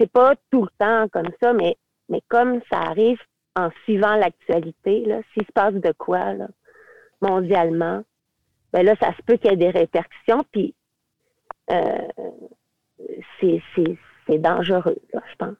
[0.00, 1.76] C'est pas tout le temps comme ça, mais,
[2.08, 3.20] mais comme ça arrive
[3.54, 6.48] en suivant l'actualité, s'il se passe de quoi, là,
[7.20, 8.02] mondialement,
[8.72, 10.42] ben là, ça se peut qu'il y ait des répercussions.
[10.52, 10.74] Puis
[11.70, 12.08] euh,
[13.40, 15.56] c'est dangereux, je pense.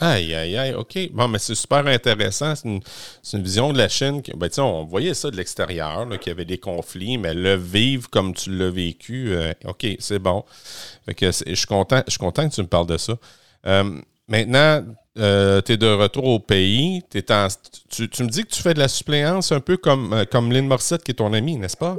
[0.00, 0.96] Aïe, aïe, aïe, OK.
[1.12, 2.54] Bon, mais c'est super intéressant.
[2.54, 4.22] C'est une, vision de la Chine.
[4.22, 8.08] Qui, ben, on voyait ça de l'extérieur, qu'il y avait des conflits, mais le vivre
[8.08, 10.44] comme tu l'as vécu, euh, OK, c'est bon.
[11.16, 13.14] que je, suis content, je suis content que tu me parles de ça.
[13.68, 14.82] Euh, maintenant,
[15.14, 17.02] tu es de retour au pays.
[17.10, 21.04] tu, me dis que tu fais de la suppléance un peu comme, comme Lynn Morissette,
[21.04, 21.96] qui est ton amie, n'est-ce pas?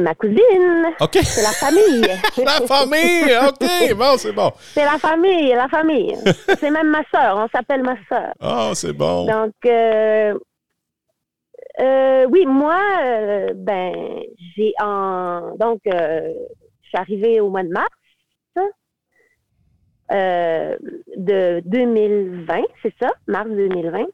[0.00, 0.86] Ma cousine.
[1.00, 1.18] OK.
[1.22, 2.00] C'est la famille.
[2.44, 3.96] la famille, OK.
[3.96, 4.50] Bon, c'est bon.
[4.74, 6.16] C'est la famille, la famille.
[6.58, 7.36] c'est même ma soeur.
[7.36, 8.32] On s'appelle ma soeur.
[8.40, 9.26] Ah, c'est bon.
[9.26, 10.34] Donc, euh,
[11.80, 13.94] euh, oui, moi, euh, ben,
[14.56, 15.54] j'ai en.
[15.60, 16.32] Donc, je
[16.88, 17.86] suis arrivée au mois de mars
[20.10, 24.06] de 2020, c'est ça, mars 2020.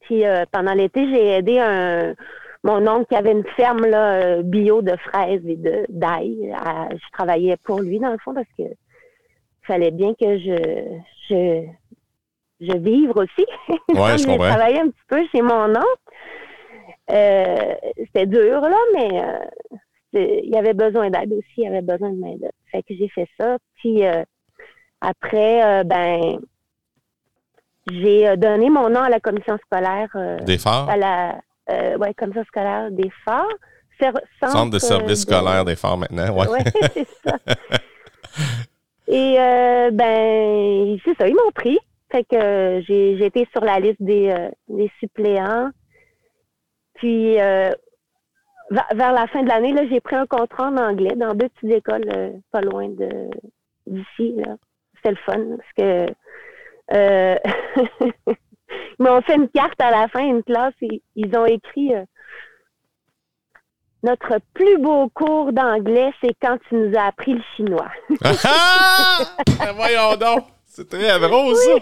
[0.00, 0.22] Puis
[0.52, 2.14] pendant l'été, j'ai aidé un
[2.66, 6.52] mon oncle qui avait une ferme là, euh, bio de fraises et de d'ail.
[6.90, 8.64] Je travaillais pour lui, dans le fond, parce que
[9.62, 11.64] fallait bien que je, je,
[12.60, 13.46] je vive aussi.
[13.88, 14.48] Ouais, je comprends.
[14.48, 15.86] travaillé un petit peu chez mon oncle.
[17.10, 21.54] Euh, c'était dur, là, mais euh, il y avait besoin d'aide aussi.
[21.58, 22.52] Il y avait besoin de main-d'œuvre.
[22.72, 23.58] Fait que j'ai fait ça.
[23.76, 24.02] Puis
[25.00, 26.38] après, ben,
[27.90, 30.08] j'ai donné mon nom à la commission scolaire.
[30.44, 30.88] Des phares?
[30.88, 33.46] À la, euh, ouais, comme ça, scolaire des phares.
[33.98, 36.48] Centre, centre, de service scolaire des phares maintenant, ouais.
[36.48, 37.38] ouais c'est ça.
[39.08, 41.78] Et euh, ben, c'est ça, ils m'ont pris.
[42.12, 45.70] Fait que j'ai été sur la liste des, euh, des suppléants.
[46.94, 47.72] Puis euh,
[48.70, 52.08] vers la fin de l'année, j'ai pris un contrat en anglais dans deux petites écoles
[52.14, 53.30] euh, pas loin de
[53.86, 54.36] d'ici.
[54.96, 56.14] C'était le fun parce que
[56.92, 57.36] euh,
[58.98, 62.04] Ils m'ont fait une carte à la fin, une classe, et ils ont écrit euh,
[64.02, 67.90] Notre plus beau cours d'anglais, c'est quand tu nous as appris le chinois.
[68.44, 69.18] ah!
[69.74, 70.44] Voyons donc!
[70.64, 71.72] C'est très drôle, ça!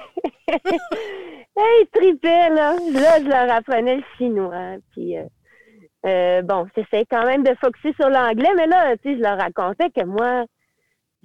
[1.57, 2.75] hey, tripait, là.
[2.93, 4.77] Là, je leur apprenais le chinois.
[4.93, 5.25] Puis, euh,
[6.07, 9.39] Euh, bon, j'essaie quand même de focuser sur l'anglais, mais là, tu sais, je leur
[9.39, 10.45] racontais que moi,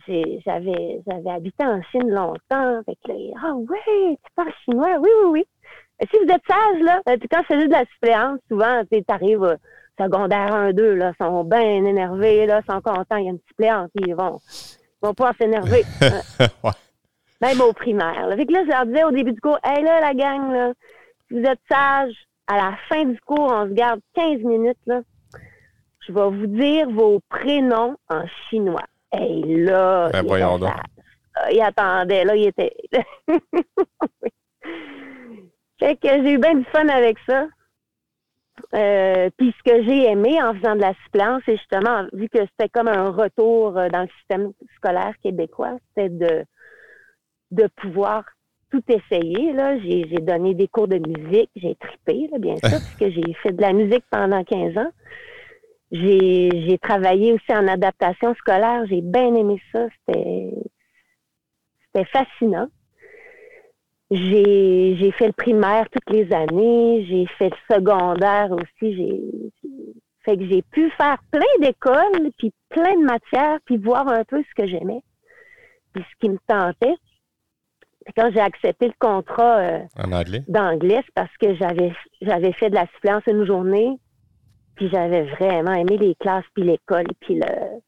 [0.08, 2.82] j'avais j'avais habité en Chine longtemps.
[2.86, 4.98] Fait que là, ah ouais, tu parles chinois?
[5.00, 5.46] Oui, oui, oui.
[6.12, 9.58] si vous êtes sage, là, euh, quand je faisais de la suppléance, souvent, tu arrives
[10.00, 14.16] secondaire 1-2, là, sont bien énervés, là, sont contents, il y a une suppléante, ils
[14.16, 14.40] vont,
[15.02, 15.84] ils vont pas s'énerver.
[16.64, 16.72] ouais.
[17.42, 18.28] Même au primaire.
[18.28, 18.36] Là.
[18.36, 20.74] Fait que là, je leur disais au début du cours, hey là, la gang, là,
[21.28, 22.14] si vous êtes sage,
[22.48, 25.02] à la fin du cours, on se garde 15 minutes, là.
[26.08, 28.88] Je vais vous dire vos prénoms en chinois.
[29.18, 30.74] Et là, ben, voyons donc.
[31.52, 32.76] Il attendait, là, il était.
[35.80, 37.48] fait que j'ai eu bien du fun avec ça.
[38.76, 42.40] Euh, puis ce que j'ai aimé en faisant de la suppléance, c'est justement, vu que
[42.40, 46.46] c'était comme un retour euh, dans le système scolaire québécois, c'était de,
[47.52, 48.26] de pouvoir
[48.70, 49.54] tout essayer.
[49.54, 49.80] Là.
[49.80, 53.74] J'ai, donné des cours de musique, j'ai tripé, bien sûr, puisque j'ai fait de la
[53.74, 54.92] musique pendant 15 ans.
[55.92, 58.86] J'ai, travaillé aussi en adaptation scolaire.
[58.88, 59.88] J'ai bien aimé ça.
[60.08, 60.54] C'était,
[61.86, 62.68] c'était fascinant.
[64.12, 67.06] J'ai, j'ai fait le primaire toutes les années.
[67.08, 68.96] J'ai fait le secondaire aussi.
[68.96, 69.52] J'ai,
[70.26, 74.44] fait que j'ai pu faire plein d'écoles, puis plein de matières, puis voir un peu
[74.44, 75.02] ce que j'aimais,
[75.94, 76.96] puis ce qui me tentait.
[78.16, 79.80] quand j'ai accepté le contrat euh,
[80.48, 83.98] d'anglais, c'est parce que j'avais j'avais fait de la suppléance une journée,
[84.80, 87.82] puis j'avais vraiment aimé les classes, puis l'école, puis le,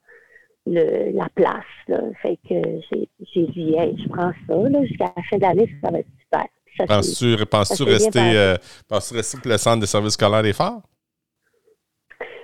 [0.65, 1.63] le, la place.
[1.87, 1.99] Là.
[2.21, 2.55] Fait que
[2.91, 6.09] j'ai dit, hey, je prends ça, là, jusqu'à la fin de l'année, ça va être
[6.19, 6.45] super.
[6.87, 8.55] Penses-tu penses rester, euh,
[8.89, 10.81] penses rester pour le centre de services scolaires des phares?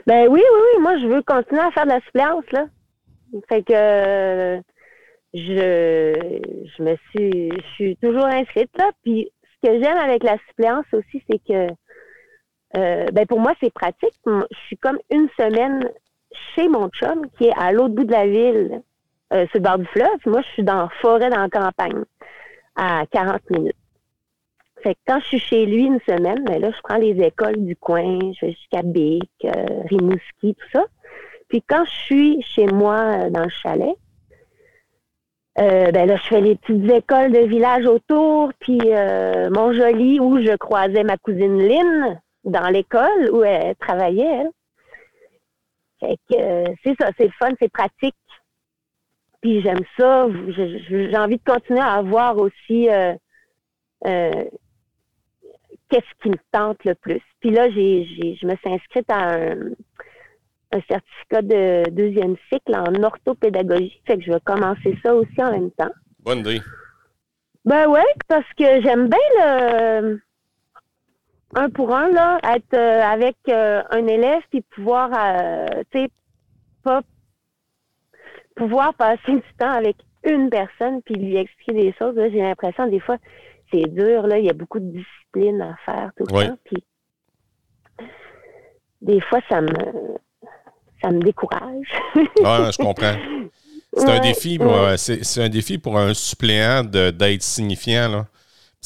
[0.05, 0.81] Ben oui, oui, oui.
[0.81, 2.67] Moi, je veux continuer à faire de la suppléance, là.
[3.49, 4.61] Fait que
[5.33, 6.39] je,
[6.77, 8.91] je me suis, je suis toujours inscrite, là.
[9.03, 11.73] Puis ce que j'aime avec la suppléance aussi, c'est que
[12.75, 14.13] euh, ben pour moi, c'est pratique.
[14.25, 15.89] Je suis comme une semaine
[16.55, 18.81] chez mon chum qui est à l'autre bout de la ville,
[19.33, 20.19] euh, sur le bord du fleuve.
[20.25, 22.03] Moi, je suis dans la forêt, dans la campagne,
[22.75, 23.75] à 40 minutes.
[24.83, 27.65] Fait que quand je suis chez lui une semaine, ben là, je prends les écoles
[27.65, 29.49] du coin, je vais jusqu'à Bic, euh,
[29.89, 30.85] Rimouski, tout ça.
[31.49, 33.95] Puis quand je suis chez moi dans le chalet,
[35.55, 40.55] ben là, je fais les petites écoles de village autour, puis euh, Mont-Joli, où je
[40.55, 44.51] croisais ma cousine Lynn, dans l'école où elle travaillait, elle.
[45.99, 48.15] Fait que euh, c'est ça, c'est fun, c'est pratique.
[49.41, 50.27] Puis j'aime ça.
[50.89, 53.13] J'ai envie de continuer à avoir aussi euh,
[54.05, 54.45] euh,
[55.89, 57.21] qu'est-ce qui me tente le plus.
[57.39, 59.55] Puis là, j'ai, je me suis inscrite à un,
[60.87, 64.01] certificat de deuxième cycle en orthopédagogie.
[64.05, 65.91] Fait que je vais commencer ça aussi en même temps.
[66.19, 66.61] Bonne idée.
[67.65, 70.19] Ben ouais, parce que j'aime bien le
[71.57, 76.09] un pour un, là, être euh, avec euh, un élève puis pouvoir, euh, tu sais,
[76.83, 77.01] pas
[78.55, 82.15] pouvoir passer du temps avec une personne puis lui expliquer des choses.
[82.15, 83.17] J'ai l'impression, des fois,
[83.71, 86.57] c'est dur, là, il y a beaucoup de discipline à faire tout le temps.
[86.65, 86.83] Puis
[89.01, 89.73] des fois, ça me
[91.01, 91.87] ça me décourage.
[92.15, 93.15] oui, je comprends.
[93.93, 94.59] C'est un défi,
[94.97, 98.25] c'est un défi pour un suppléant d'être signifiant, là.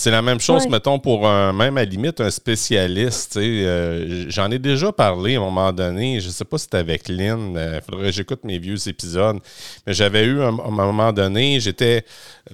[0.02, 3.38] C'est la même chose, mettons, pour un, même à la limite, un spécialiste.
[3.38, 6.20] Euh, J'en ai déjà parlé à un moment donné.
[6.20, 7.52] Je ne sais pas si c'était avec Lynn.
[7.52, 9.38] Il euh, faudrait que j'écoute mes vieux épisodes.
[9.86, 12.04] Mais j'avais eu, à un, moment donné, j'étais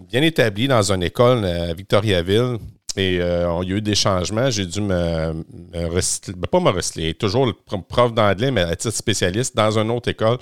[0.09, 2.57] bien établi dans une école à Victoriaville.
[2.97, 4.49] Et euh, on y a eu des changements.
[4.49, 7.53] J'ai dû me, me ben, pas me recycler, toujours
[7.87, 10.37] prof d'anglais, mais à titre spécialiste dans une autre école.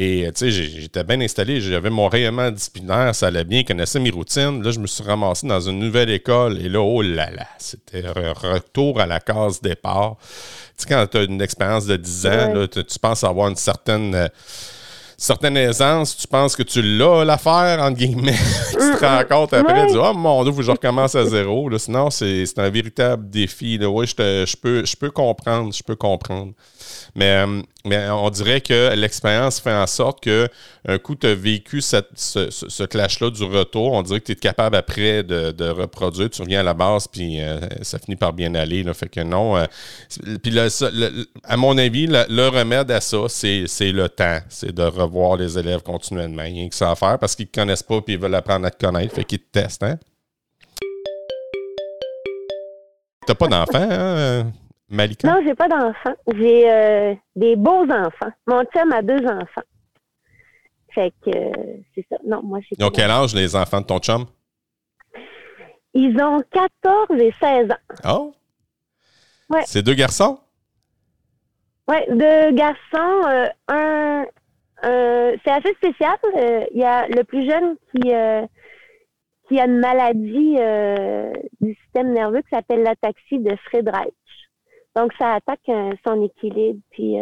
[0.00, 3.98] Et euh, tu sais, j'étais bien installé, j'avais mon rayonnement disciplinaire, ça allait bien, connaissais
[3.98, 4.62] mes routines.
[4.62, 8.04] Là, je me suis ramassé dans une nouvelle école et là, oh là là, c'était
[8.06, 10.14] retour à la case départ.
[10.20, 13.56] Tu sais, quand tu as une expérience de 10 ans, là, tu, penses avoir une
[13.56, 14.30] certaine.
[15.18, 18.38] Euh, certaine aisance, tu penses que tu l'as l'affaire, entre guillemets.
[18.70, 21.24] tu te rends compte après, tu dis, oh mon Dieu, faut que je recommence à
[21.24, 21.68] zéro.
[21.68, 21.78] Là.
[21.78, 23.78] Sinon, c'est un véritable défi.
[23.78, 23.88] Là.
[23.88, 26.52] Oui, je, je, peux, je peux comprendre, je peux comprendre.
[27.14, 30.48] Mais, euh, mais on dirait que l'expérience fait en sorte que
[30.86, 34.36] un coup, tu as vécu cette, ce, clash-là du retour, on dirait que tu es
[34.36, 38.54] capable après de, reproduire, tu reviens à la base, puis euh, ça finit par bien
[38.54, 38.82] aller.
[38.82, 39.56] Là, fait que non.
[39.56, 39.66] Euh,
[40.42, 40.56] puis
[41.44, 44.38] à mon avis, le, remède à ça, c'est le temps.
[44.48, 45.07] C'est de revoir
[45.38, 46.44] les élèves continuellement.
[46.44, 48.34] Il y a que ça à faire parce qu'ils ne connaissent pas puis ils veulent
[48.34, 49.14] apprendre à te connaître.
[49.14, 49.98] Fait qu'ils te testent, hein?
[53.26, 54.50] T'as pas d'enfant, hein?
[54.88, 55.28] Malika?
[55.28, 56.16] Non, j'ai pas d'enfants.
[56.34, 58.32] J'ai euh, des beaux enfants.
[58.46, 59.62] Mon chum a deux enfants.
[60.94, 62.16] Fait que euh, c'est ça.
[62.26, 64.24] Non, moi, j'ai Ils ont quel âge, les enfants de ton chum?
[65.92, 68.08] Ils ont 14 et 16 ans.
[68.08, 68.34] Oh!
[69.50, 69.62] Ouais.
[69.66, 70.38] C'est deux garçons?
[71.88, 73.52] Oui, deux garçons.
[73.68, 74.24] un,
[74.82, 76.16] c'est assez spécial.
[76.72, 78.10] Il y a le plus jeune qui,
[79.48, 80.56] qui a une maladie
[81.60, 84.14] du système nerveux qui s'appelle l'ataxie de Friedreich.
[84.96, 85.70] Donc, ça attaque
[86.04, 87.20] son équilibre, puis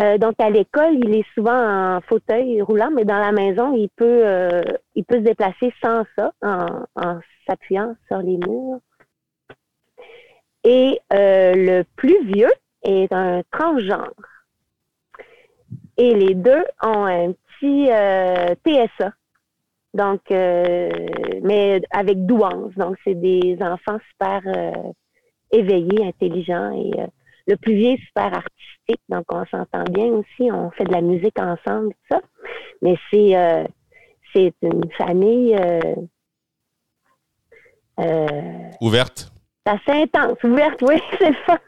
[0.00, 3.88] euh, donc à l'école, il est souvent en fauteuil roulant, mais dans la maison, il
[3.88, 4.62] peut euh,
[4.94, 8.80] il peut se déplacer sans ça, en, s'appuyant sur les murs.
[10.64, 14.12] Et euh, le plus vieux est un transgenre.
[15.96, 17.86] Et les deux ont un petit
[18.64, 19.12] TSA.
[19.94, 22.74] Donc, mais avec douance.
[22.76, 24.42] Donc, c'est des enfants super
[25.50, 26.92] éveillés, intelligents et
[27.46, 30.50] le plus vieux super artistique, donc on s'entend bien aussi.
[30.50, 32.20] On fait de la musique ensemble, tout ça.
[32.82, 33.64] Mais c'est euh,
[34.34, 35.94] c'est une famille euh,
[38.00, 39.32] euh, ouverte.
[39.64, 41.58] C'est assez intense, ouverte, oui, c'est le fun.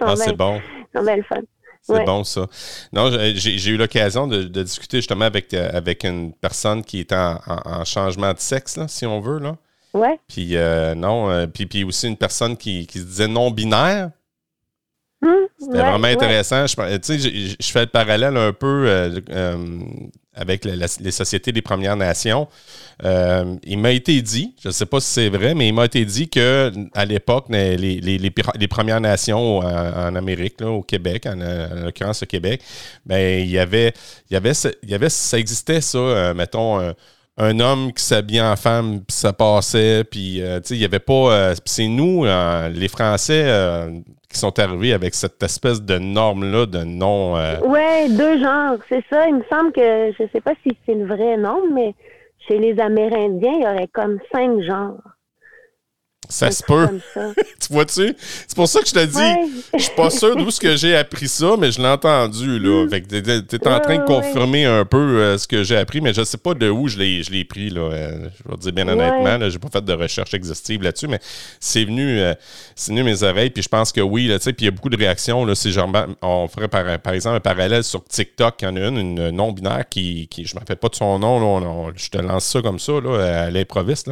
[0.00, 0.60] ah, c'est bon.
[0.94, 1.42] C'est bien le fun.
[1.86, 2.46] C'est bon, ça.
[2.92, 8.32] Non, j'ai eu l'occasion de, discuter justement avec, avec une personne qui est en, changement
[8.32, 9.38] de sexe, là, si on veut.
[9.38, 9.56] Là.
[9.94, 10.18] Ouais.
[10.26, 10.56] Puis,
[10.96, 14.10] non, puis, puis aussi une personne qui, qui se disait non-binaire.
[15.24, 16.66] Hum, C'était vraiment intéressant.
[16.66, 19.20] Je, je, fais le parallèle un peu euh,
[20.36, 22.48] euh, avec les sociétés des Premières Nations.
[23.04, 25.84] Euh, il m'a été dit, je ne sais pas si c'est vrai, mais il m'a
[25.84, 31.36] été dit que à l'époque, les, Premières Nations en, Amérique, au Québec, en,
[31.84, 32.62] l'occurrence au Québec,
[33.04, 33.92] ben, il y avait,
[34.30, 36.94] il y avait, il y avait ça existait ça, mettons
[37.38, 41.52] un homme qui s'habillait en femme, puis ça passait, puis il n'y avait pas.
[41.64, 43.44] c'est nous, les Français,
[44.36, 47.36] qui sont arrivés avec cette espèce de norme-là de non.
[47.36, 49.26] Euh, Oui, deux genres, c'est ça.
[49.28, 51.94] Il me semble que, je ne sais pas si c'est le vrai nom, mais
[52.46, 55.00] chez les Amérindiens, il y aurait comme cinq genres.
[56.28, 57.00] Ça se peut.
[57.14, 58.14] tu vois-tu?
[58.46, 60.96] C'est pour ça que je te dis, je suis pas sûr d'où ce que j'ai
[60.96, 62.84] appris ça, mais je l'ai entendu, là.
[62.84, 62.90] Mm.
[62.90, 66.12] Fait que t'es, en train de confirmer un peu euh, ce que j'ai appris, mais
[66.12, 67.82] je sais pas de où je l'ai, je l'ai pris, là.
[67.82, 71.08] Euh, je vais te dire bien honnêtement, là, j'ai pas fait de recherche exhaustive là-dessus,
[71.08, 71.20] mais
[71.60, 72.34] c'est venu, euh,
[72.74, 74.68] c'est venu mes oreilles, puis je pense que oui, là, tu sais, puis il y
[74.68, 75.54] a beaucoup de réactions, là.
[75.54, 75.90] Si genre,
[76.22, 79.30] on ferait par, par, exemple un parallèle sur TikTok, il y en a une, une
[79.30, 82.62] non-binaire qui, qui je me rappelle pas de son nom, là, je te lance ça
[82.62, 84.08] comme ça, là, à l'improviste,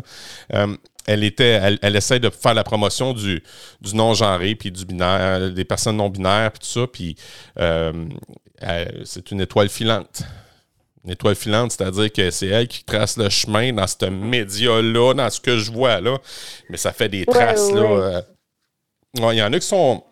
[0.50, 0.66] là
[1.07, 3.42] elle était, elle, essaie de faire la promotion du,
[3.80, 7.16] du non-genré, puis du binaire, des personnes non-binaires, puis tout ça, puis
[7.59, 7.92] euh,
[9.05, 10.22] c'est une étoile filante.
[11.05, 15.28] Une étoile filante, c'est-à-dire que c'est elle qui trace le chemin dans ce média-là, dans
[15.28, 16.16] ce que je vois là.
[16.70, 17.82] Mais ça fait des traces, là.
[17.82, 18.22] Euh.
[19.16, 20.02] Il y en a qui sont.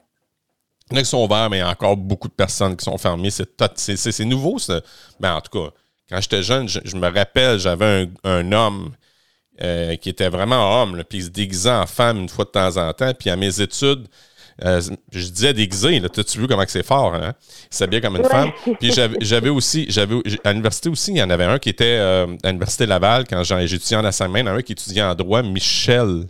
[0.91, 2.77] Il y en a qui sont ouverts, mais il y a encore beaucoup de personnes
[2.77, 3.31] qui sont fermées.
[3.31, 4.83] C'est nouveau, ça.
[5.19, 5.73] Ben, en tout cas,
[6.11, 8.93] quand j'étais jeune, je, me rappelle, j'avais un, un homme
[9.63, 12.77] euh, qui était vraiment homme, puis il se déguisait en femme une fois de temps
[12.77, 13.13] en temps.
[13.19, 14.09] Puis à mes études,
[14.65, 17.33] euh, je disais déguisé, là, tu vu comment c'est fort, hein?
[17.71, 18.51] Il s'habillait comme une femme.
[18.81, 22.27] Puis j'avais aussi, j'avais à l'université aussi, il y en avait un qui était euh,
[22.43, 26.27] à l'université Laval, quand j'étudiais en assignment, un qui étudiait en droit, Michel,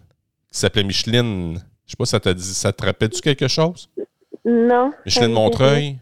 [0.52, 1.60] qui s'appelait Micheline.
[1.86, 3.88] Je sais pas, ça dit, ça te rappelle-tu quelque chose?
[4.44, 4.92] Non.
[5.04, 5.98] Micheline Montreuil?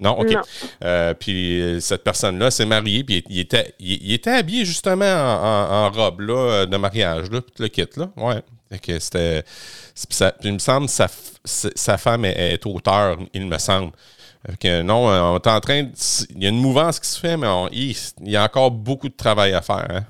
[0.00, 0.34] Non, OK.
[0.82, 5.90] Euh, puis euh, cette personne-là s'est mariée, puis il était, il, était habillé justement en,
[5.90, 7.86] robe là, de mariage, là, tout le kit.
[7.96, 8.08] Là.
[8.16, 8.42] Ouais.
[8.98, 9.44] c'était.
[10.42, 11.08] il me semble que sa,
[11.44, 13.92] sa femme est, auteur, il me semble.
[14.58, 15.84] Que non, on est en train.
[16.30, 19.14] il y a une mouvance qui se fait, mais il, y a encore beaucoup de
[19.14, 19.86] travail à faire.
[19.90, 20.04] Hein?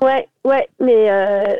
[0.00, 0.12] Oui,
[0.44, 1.56] ouais, mais euh,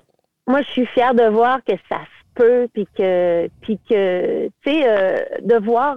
[0.46, 1.98] moi, je suis fière de voir que ça
[2.34, 5.96] peut, puis que, puis que, tu sais, de voir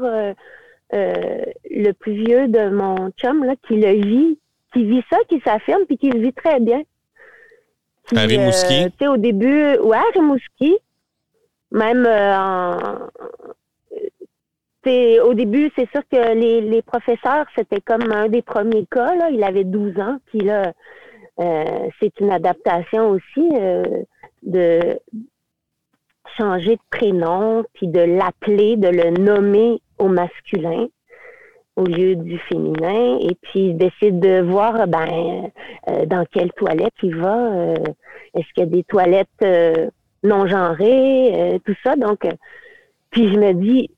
[0.93, 4.39] euh, le plus vieux de mon chum, là, qui le vit,
[4.73, 6.83] qui vit ça, qui s'affirme, puis qui le vit très bien.
[8.07, 8.93] Qui, à Rimouski?
[9.01, 10.77] Euh, au début, ouais, à Rimouski.
[11.71, 13.09] Même euh, en,
[15.23, 19.15] au début, c'est sûr que les, les professeurs, c'était comme un des premiers cas.
[19.15, 19.31] Là.
[19.31, 20.73] Il avait 12 ans, puis là,
[21.99, 23.49] c'est une adaptation aussi
[24.43, 24.99] de
[26.37, 30.87] changer de prénom, puis de l'appeler, de le nommer au masculin
[31.75, 35.51] au lieu du féminin et puis d'essayer de voir ben
[35.89, 37.75] euh, dans quelle toilette il va euh,
[38.33, 39.89] est-ce qu'il y a des toilettes euh,
[40.23, 41.95] non genrées tout ça.
[41.95, 42.25] Donc
[43.11, 43.91] puis je me dis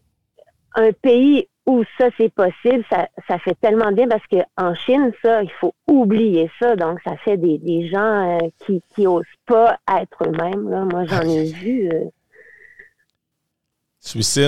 [0.76, 5.12] un pays où ça c'est possible ça, ça fait tellement bien parce que en Chine
[5.22, 6.76] ça il faut oublier ça.
[6.76, 10.84] Donc ça fait des, des gens qui qui osent pas être eux-mêmes là.
[10.86, 11.92] Moi j'en ai vu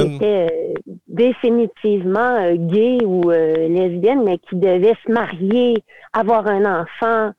[0.10, 0.74] Qui était euh,
[1.07, 5.84] définitivement euh, gay ou euh, lesbienne, mais qui devait se marier,
[6.14, 7.32] avoir un enfant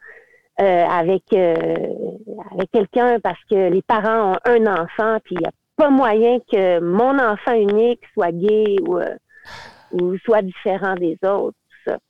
[0.59, 5.89] avec, avec quelqu'un parce que les parents ont un enfant, puis il n'y a pas
[5.89, 11.57] moyen que mon enfant unique soit gay ou, soit différent des autres.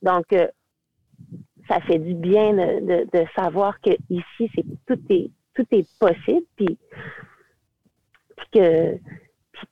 [0.02, 0.24] Donc,
[1.68, 6.46] ça fait du bien de, de, savoir que ici, c'est tout est tout est possible,
[6.56, 6.76] puis
[8.52, 8.98] que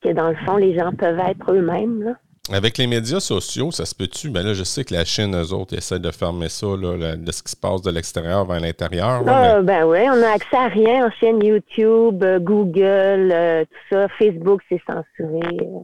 [0.05, 2.03] dans le fond, les gens peuvent être eux-mêmes.
[2.03, 2.13] Là.
[2.51, 4.29] Avec les médias sociaux, ça se peut-tu?
[4.29, 7.31] Ben là, je sais que la Chine, eux autres, essaient de fermer ça, là, de
[7.31, 9.23] ce qui se passe de l'extérieur vers l'intérieur.
[9.27, 13.95] Ah, Ben oui, on a accès à rien en chaîne YouTube, euh, Google, euh, tout
[13.95, 14.07] ça.
[14.17, 15.57] Facebook, c'est censuré.
[15.61, 15.79] Euh,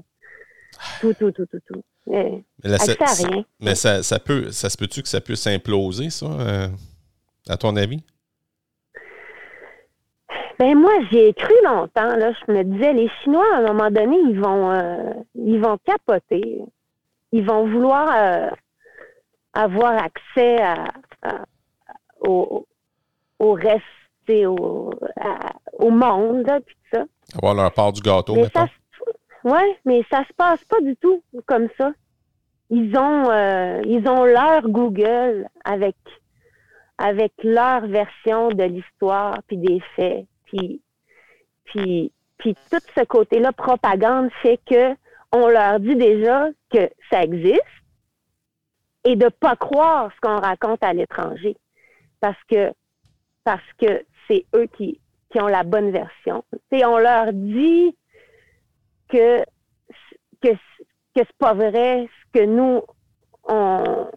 [1.02, 1.84] tout, tout, tout, tout, tout.
[2.08, 3.46] Mais, accès à rien.
[3.60, 6.28] Mais ça, ça, peut, ça se peut-tu que ça puisse imploser, ça,
[7.48, 8.04] à ton avis?
[10.60, 12.16] Ben moi, j'ai cru longtemps.
[12.16, 15.78] Là, je me disais, les Chinois, à un moment donné, ils vont, euh, ils vont
[15.86, 16.62] capoter.
[17.32, 18.50] Ils vont vouloir euh,
[19.54, 20.86] avoir accès à,
[22.22, 22.66] au,
[23.40, 23.84] au, reste,
[24.30, 24.92] au,
[25.74, 27.06] au monde, puis tout ça.
[27.38, 28.48] Avoir leur part du gâteau, mais
[29.44, 31.92] Oui, mais ça se passe pas du tout comme ça.
[32.70, 35.96] Ils ont, euh, ils ont leur Google avec
[36.98, 40.26] avec leur version de l'histoire puis des faits.
[41.66, 44.96] Puis, puis, tout ce côté-là, propagande, fait que
[45.32, 47.62] on leur dit déjà que ça existe
[49.04, 51.58] et de pas croire ce qu'on raconte à l'étranger.
[52.22, 52.72] Parce que
[53.44, 55.00] parce que c'est eux qui,
[55.30, 56.44] qui ont la bonne version.
[56.72, 57.96] Et on leur dit
[59.10, 59.44] que,
[60.42, 60.56] que, que
[61.16, 62.82] c'est pas vrai ce que nous,
[63.44, 64.10] on,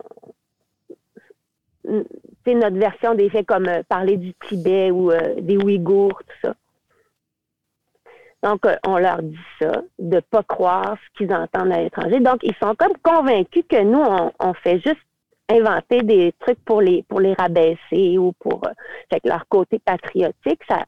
[2.55, 6.55] notre version des faits comme euh, parler du Tibet ou euh, des Ouïghours, tout ça.
[8.43, 12.21] Donc, euh, on leur dit ça, de ne pas croire ce qu'ils entendent à l'étranger.
[12.21, 14.03] Donc, ils sont comme convaincus que nous,
[14.39, 15.01] on, fait juste
[15.49, 18.61] inventer des trucs pour les pour les rabaisser ou pour
[19.11, 20.85] fait que leur côté patriotique, ça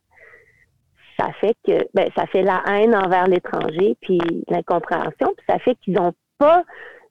[1.19, 5.77] ça fait que ben, ça fait la haine envers l'étranger puis l'incompréhension, puis ça fait
[5.77, 6.63] qu'ils n'ont pas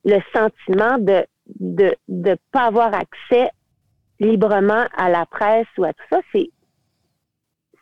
[0.05, 1.25] le sentiment de
[1.59, 3.49] de ne pas avoir accès
[4.19, 6.49] librement à la presse ou à tout ça, c'est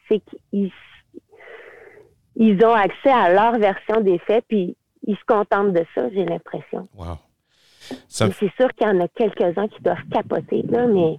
[0.08, 0.22] c'est
[0.52, 0.72] qu'ils
[2.36, 6.24] ils ont accès à leur version des faits, puis ils se contentent de ça, j'ai
[6.24, 6.88] l'impression.
[6.96, 7.18] Wow.
[8.10, 11.18] C'est sûr qu'il y en a quelques-uns qui doivent capoter, là, mais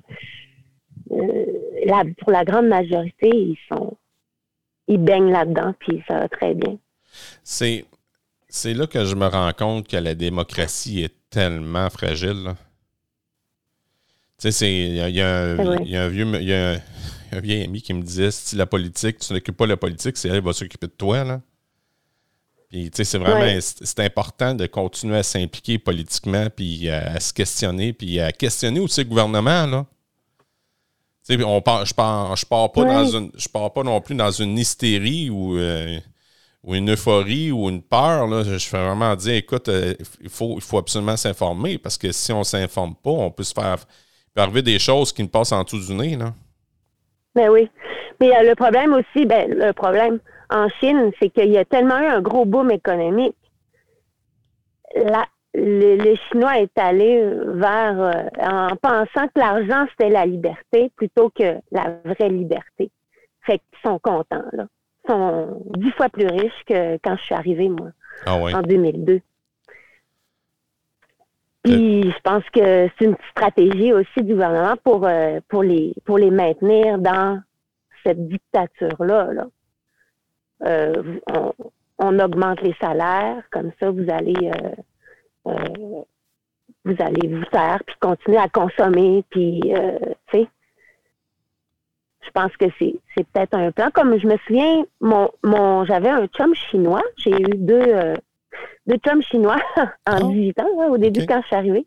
[1.11, 3.97] euh, pour la grande majorité, ils sont
[4.89, 6.79] ils baignent là-dedans, puis ça va très bien.
[7.45, 7.85] C'est,
[8.49, 12.43] c'est là que je me rends compte que la démocratie est tellement fragile.
[12.45, 12.55] Là.
[14.41, 16.81] Tu sais, il y, a un vieux y a
[17.33, 20.29] un, vieil ami qui me disait si la politique, tu n'occupes pas la politique, c'est
[20.29, 21.25] elle qui va s'occuper de toi.
[21.25, 21.41] Là.
[22.71, 27.33] Puis, tu sais, c'est vraiment c'est important de continuer à s'impliquer politiquement, puis à, se
[27.33, 29.67] questionner, puis à questionner aussi le gouvernement.
[29.67, 29.87] Là.
[31.27, 34.01] Tu sais, on part, je pars, je pars pas dans une, je pars pas non
[34.01, 35.99] plus dans une hystérie ou, euh,
[36.63, 38.29] ou une euphorie ou une peur.
[38.29, 38.45] Là.
[38.45, 42.31] Je fais vraiment dire, écoute, euh, il, faut, il faut absolument s'informer parce que si
[42.33, 43.79] on s'informe pas, on peut se faire
[44.39, 46.33] arriver des choses qui ne passent en dessous du nez, là.
[47.35, 47.71] Ben oui.
[48.21, 50.19] Mais euh, le problème aussi, ben, le problème
[50.51, 53.37] en Chine, c'est qu'il y a tellement eu un gros boom économique.
[54.97, 61.31] La, le, Chinois est allé vers, euh, en pensant que l'argent, c'était la liberté plutôt
[61.31, 62.91] que la vraie liberté.
[63.43, 64.67] Fait qu'ils sont contents, là.
[65.05, 67.89] Ils sont dix fois plus riches que quand je suis arrivée, moi,
[68.27, 69.21] ah en 2002.
[71.69, 76.17] Puis je pense que c'est une stratégie aussi du gouvernement pour, euh, pour, les, pour
[76.17, 77.43] les maintenir dans
[78.03, 79.47] cette dictature-là.
[80.65, 81.19] Euh,
[81.99, 84.51] on, augmente les salaires, comme ça vous allez
[85.45, 85.53] euh,
[86.85, 90.49] vous allez vous faire puis continuer à consommer, puis tu sais.
[92.23, 93.91] Je pense que c'est, c'est peut-être un plan.
[93.93, 97.03] Comme je me souviens, mon, mon j'avais un chum chinois.
[97.17, 98.15] J'ai eu deux,
[98.87, 99.61] de chums chinois
[100.07, 101.87] en 18 ans, au début quand je suis arrivée.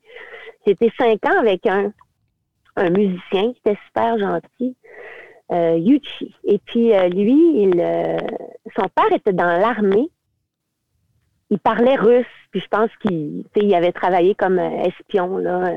[0.65, 1.91] J'étais cinq ans avec un,
[2.75, 4.75] un musicien qui était super gentil,
[5.51, 6.35] euh, Yuchi.
[6.43, 8.17] Et puis euh, lui, il, euh,
[8.75, 10.09] son père était dans l'armée.
[11.49, 15.73] Il parlait russe, puis je pense qu'il il avait travaillé comme espion là,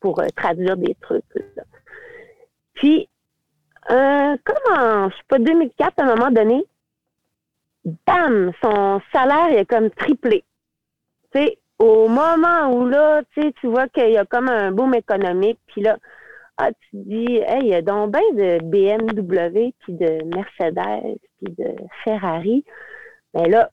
[0.00, 1.24] pour traduire des trucs.
[2.74, 3.08] Puis,
[3.88, 6.66] comme en, je sais pas, 2004, à un moment donné,
[8.06, 10.44] bam, son salaire a comme triplé.
[11.34, 15.82] Sais, au moment où là, tu vois qu'il y a comme un boom économique, puis
[15.82, 15.98] là,
[16.56, 21.18] ah, tu te dis, hey, il y a donc bien de BMW, puis de Mercedes,
[21.42, 21.74] puis de
[22.04, 22.64] Ferrari.
[23.34, 23.70] Mais là,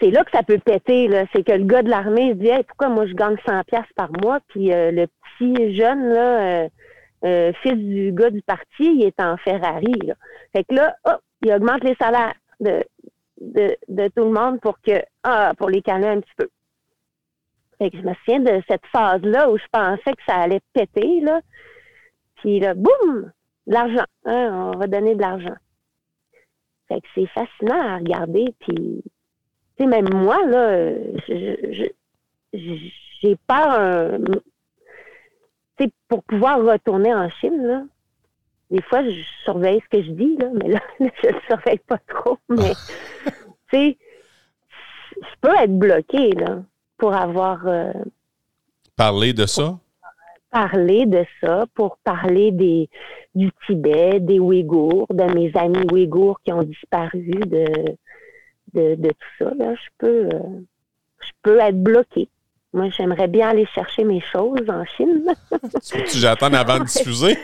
[0.00, 1.08] c'est là que ça peut péter.
[1.32, 3.92] C'est que le gars de l'armée se dit, hey, pourquoi moi je gagne 100 pièces
[3.94, 6.68] par mois, puis euh, le petit jeune, euh,
[7.24, 10.14] euh, fils du gars du parti, il est en Ferrari, là.
[10.52, 12.34] Fait que là, hop, il augmente les salaires.
[12.60, 16.48] de, tout le monde pour que ah, pour les calmer un petit peu.
[17.78, 21.20] Fait que je me souviens de cette phase-là où je pensais que ça allait péter,
[21.20, 21.40] là.
[22.36, 23.32] Puis là, boum!
[23.66, 24.04] De l'argent.
[24.26, 25.56] Hein, on va donner de l'argent.
[26.88, 28.54] Fait que c'est fascinant à regarder.
[28.60, 29.02] Puis, tu
[29.78, 30.90] sais, même moi, là,
[32.52, 34.18] j'ai peur, euh,
[35.78, 37.82] tu sais, pour pouvoir retourner en Chine, là.
[38.74, 41.98] Des fois, je surveille ce que je dis, là, mais là, je ne surveille pas
[42.08, 42.38] trop.
[42.48, 42.72] Mais,
[43.24, 43.32] tu
[43.70, 43.98] sais,
[45.12, 46.64] je peux être bloquée, là,
[46.98, 47.92] pour avoir euh,
[48.96, 49.78] Parler de ça?
[50.50, 52.88] parlé de ça, pour parler des,
[53.34, 57.66] du Tibet, des Ouïghours, de mes amis Ouïghours qui ont disparu, de,
[58.72, 60.60] de, de tout ça, là, je peux, euh,
[61.20, 62.28] je peux être bloquée.
[62.72, 65.32] Moi, j'aimerais bien aller chercher mes choses en Chine.
[65.84, 67.36] Tu que j'attende avant de diffuser?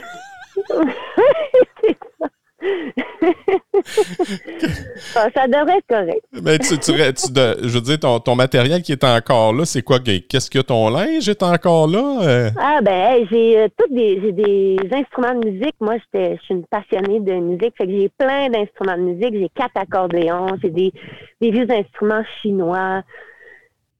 [5.16, 6.22] Ah, ça devrait être correct.
[6.42, 9.64] Mais tu, tu- tu- de- je veux dire, ton, ton matériel qui est encore là,
[9.64, 9.98] c'est quoi?
[9.98, 12.18] Qu'est-ce que ton linge est encore là?
[12.22, 15.74] Euh, Ah ben hey, j'ai euh, des j'ai des instruments de musique.
[15.80, 19.34] Moi, j'étais je suis une passionnée de musique, fait que j'ai plein d'instruments de musique.
[19.34, 20.92] J'ai quatre accordéons, j'ai des,
[21.40, 23.02] des vieux instruments chinois.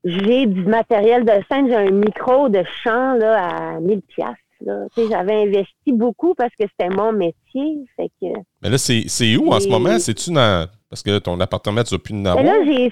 [0.05, 4.26] J'ai du matériel de scène, j'ai un micro de chant là à 1000 pièces.
[4.96, 8.26] J'avais investi beaucoup parce que c'était mon métier, fait que
[8.62, 9.98] mais là, c'est c'est où en ce moment?
[9.98, 10.66] C'est-tu dans.
[10.88, 12.44] Parce que ton appartement, tu n'as plus de Mais avoir.
[12.44, 12.90] là, j'ai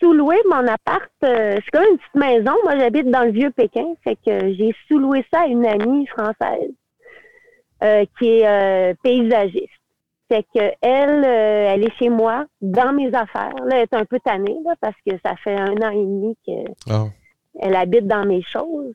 [0.00, 1.10] sous-loué mon appart.
[1.24, 2.52] euh, c'est comme une petite maison.
[2.64, 3.86] Moi, j'habite dans le vieux Pékin.
[4.04, 6.70] Fait que j'ai sous-loué ça à une amie française
[7.82, 9.68] euh, qui est euh, paysagiste.
[10.28, 13.52] Fait que elle, euh, elle est chez moi, dans mes affaires.
[13.66, 16.36] Là, elle est un peu tannée, là, parce que ça fait un an et demi
[16.46, 17.06] qu'elle Ah.
[17.80, 18.94] habite dans mes choses.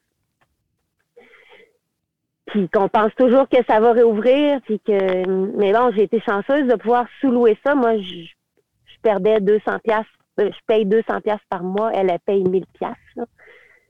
[2.47, 5.27] Puis qu'on pense toujours que ça va réouvrir, puis que
[5.57, 7.73] mais bon, j'ai été chanceuse de pouvoir sous-louer ça.
[7.73, 10.05] Moi, je, je perdais 200 pièces,
[10.37, 13.27] je paye 200 pièces par mois, elle elle paye 1000 pièces.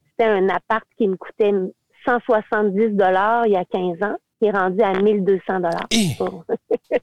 [0.09, 1.51] C'était un appart qui me coûtait
[2.05, 5.87] 170 dollars il y a 15 ans, qui est rendu à 1200 dollars.
[5.91, 6.15] Eh!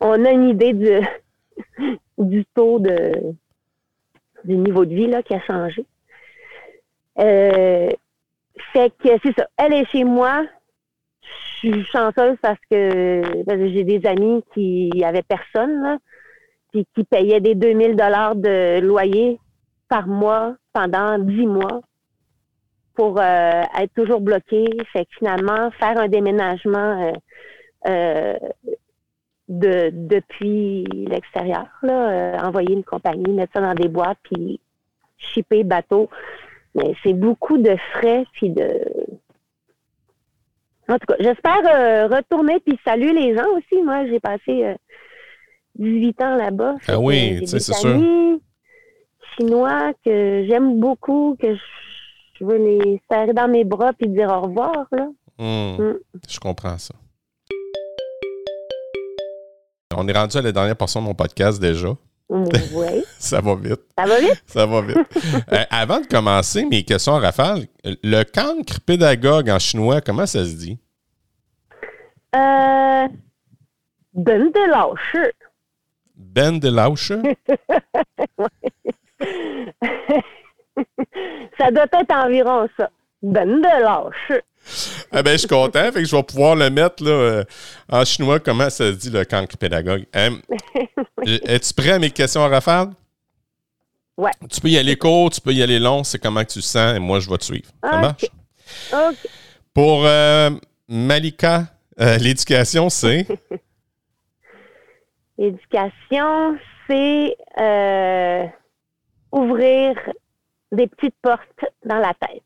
[0.00, 1.00] On a une idée du
[2.18, 3.12] du taux de
[4.44, 5.84] du niveau de vie là qui a changé.
[7.18, 7.90] Euh,
[8.72, 9.48] fait que c'est ça.
[9.56, 10.44] Elle est chez moi.
[11.62, 15.98] Je suis chanceuse parce que, que j'ai des amis qui avaient personne, là,
[16.72, 19.38] puis qui payaient des 2000 dollars de loyer
[19.88, 21.80] par mois pendant 10 mois
[22.94, 24.66] pour euh, être toujours bloqués.
[24.92, 27.12] Fait que finalement, faire un déménagement euh,
[27.86, 28.36] euh,
[29.48, 34.60] de, depuis l'extérieur, là, euh, envoyer une compagnie, mettre ça dans des boîtes, puis
[35.18, 36.08] shipper bateau.
[36.74, 38.84] Mais c'est beaucoup de frais, puis de...
[40.88, 43.82] En tout cas, j'espère euh, retourner, puis saluer les gens aussi.
[43.82, 44.74] Moi, j'ai passé euh,
[45.76, 46.76] 18 ans là-bas.
[46.86, 47.90] Ah oui, tu sais, c'est sûr.
[47.90, 48.40] amis
[49.36, 54.42] chinois que j'aime beaucoup, que je, veux les serrer dans mes bras, puis dire au
[54.42, 55.08] revoir, là.
[55.38, 55.82] Hmm.
[55.82, 55.98] Mm.
[56.28, 56.94] Je comprends ça.
[59.94, 61.88] On est rendu à la dernière portion de mon podcast déjà.
[62.28, 63.82] Oui, Ça va vite.
[63.96, 64.42] ça va vite?
[64.46, 64.98] Ça va vite.
[65.52, 70.44] Euh, avant de commencer mes questions à rafale, le cancre pédagogue en chinois, comment ça
[70.44, 70.78] se dit?
[72.34, 73.06] Euh...
[74.14, 75.16] Ben de lâche.
[76.16, 77.12] Ben de Lauche?
[81.58, 82.90] ça doit être environ ça.
[83.22, 84.32] Ben de lâche.
[85.12, 87.44] Ah ben, je suis content, fait que je vais pouvoir le mettre là, euh,
[87.88, 90.06] en chinois, comment ça se dit le cancre pédagogue?
[91.26, 92.90] Euh, Es-tu prêt à mes questions à rafale?
[94.16, 94.30] Ouais.
[94.50, 96.94] Tu peux y aller court, tu peux y aller long, c'est comment que tu sens,
[96.94, 97.68] et moi je vais te suivre.
[97.82, 98.24] Ça marche?
[98.92, 99.28] OK.
[99.74, 100.50] Pour euh,
[100.88, 101.64] Malika,
[102.00, 103.26] euh, l'éducation, c'est?
[105.38, 106.56] L'éducation,
[106.86, 107.36] c'est
[109.32, 109.96] ouvrir
[110.72, 112.42] des petites portes dans la tête.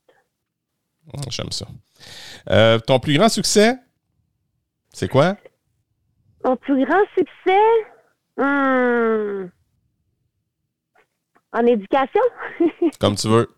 [1.28, 1.66] J'aime ça.
[2.50, 3.76] Euh, ton plus grand succès,
[4.92, 5.36] c'est quoi?
[6.44, 7.60] Mon plus grand succès
[8.36, 9.48] hmm,
[11.52, 12.22] en éducation?
[13.00, 13.48] Comme tu veux.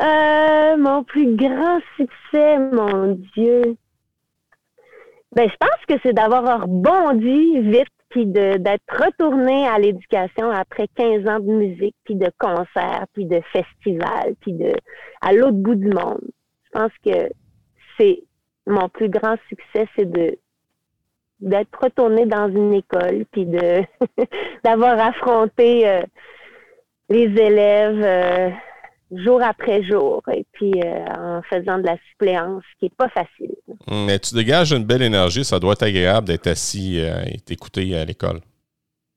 [0.00, 3.76] Euh, mon plus grand succès, mon Dieu.
[5.32, 11.26] Ben, je pense que c'est d'avoir rebondi vite, puis d'être retourné à l'éducation après 15
[11.26, 14.72] ans de musique, puis de concerts, puis de festivals, puis de
[15.20, 16.22] à l'autre bout du monde.
[16.62, 17.28] Je pense que
[17.98, 18.22] c'est
[18.68, 20.38] mon plus grand succès, c'est de
[21.40, 23.82] d'être retourné dans une école, puis de
[24.64, 26.02] d'avoir affronté euh,
[27.08, 28.00] les élèves.
[28.00, 28.50] euh,
[29.12, 33.08] jour après jour, et puis euh, en faisant de la suppléance, ce qui n'est pas
[33.08, 33.54] facile.
[33.90, 38.04] Mais tu dégages une belle énergie, ça doit être agréable d'être assis et t'écouter à
[38.04, 38.40] l'école.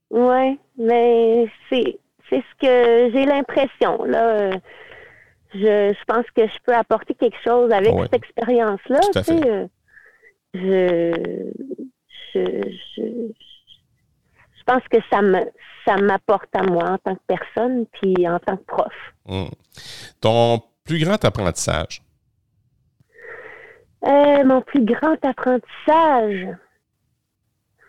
[0.09, 4.03] Oui, mais c'est c'est ce que j'ai l'impression.
[4.03, 4.51] Là,
[5.53, 8.99] je, je, pense que je peux apporter quelque chose avec cette expérience-là.
[9.13, 9.69] Tu sais,
[10.53, 11.51] je,
[12.33, 12.39] je,
[12.97, 15.39] je, pense que ça me
[15.87, 18.93] ça m'apporte à moi en tant que personne puis en tant que prof.
[19.27, 19.49] Hum.
[20.21, 22.01] Ton plus grand apprentissage?
[24.05, 26.47] Euh, mon plus grand apprentissage?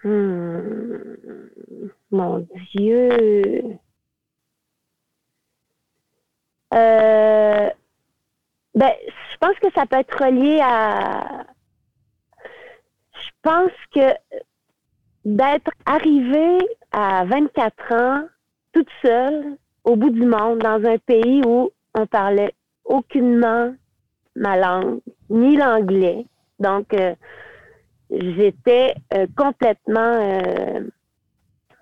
[0.05, 1.17] Hmm.
[2.11, 3.79] Mon Dieu.
[6.75, 7.71] Euh,
[8.75, 8.93] ben,
[9.33, 11.47] je pense que ça peut être relié à.
[13.15, 14.15] Je pense que
[15.37, 16.59] d'être arrivé
[16.91, 18.25] à 24 ans,
[18.73, 22.55] toute seule, au bout du monde, dans un pays où on parlait
[22.85, 23.75] aucunement
[24.37, 26.25] ma langue, ni l'anglais.
[26.59, 27.15] Donc, euh,
[28.11, 30.01] j'étais euh, complètement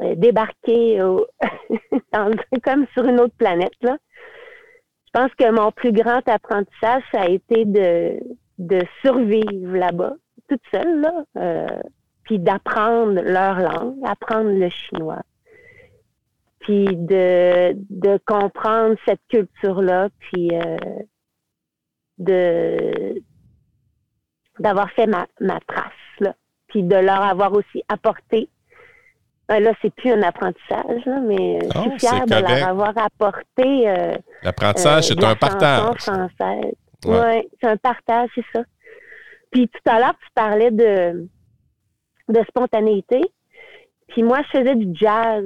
[0.00, 1.00] euh, débarquée
[2.64, 3.76] comme sur une autre planète.
[3.82, 3.96] Là.
[5.06, 8.18] Je pense que mon plus grand apprentissage, ça a été de,
[8.58, 10.14] de survivre là-bas,
[10.48, 11.80] toute seule, là,
[12.26, 15.22] puis d'apprendre leur langue, apprendre le chinois,
[16.58, 20.50] puis de, de comprendre cette culture-là, puis
[22.18, 23.14] de
[24.58, 26.34] d'avoir fait ma, ma trace, là,
[26.68, 28.48] puis de leur avoir aussi apporté.
[29.48, 33.88] Ben là, c'est plus un apprentissage, là, mais je suis fière de leur avoir apporté.
[33.88, 35.98] Euh, L'apprentissage, c'est euh, un partage.
[35.98, 36.74] Française.
[37.04, 38.64] Ouais, ouais c'est un partage, c'est ça.
[39.52, 41.28] Puis tout à l'heure, tu parlais de,
[42.28, 43.20] de spontanéité.
[44.08, 45.44] Puis moi, je faisais du jazz.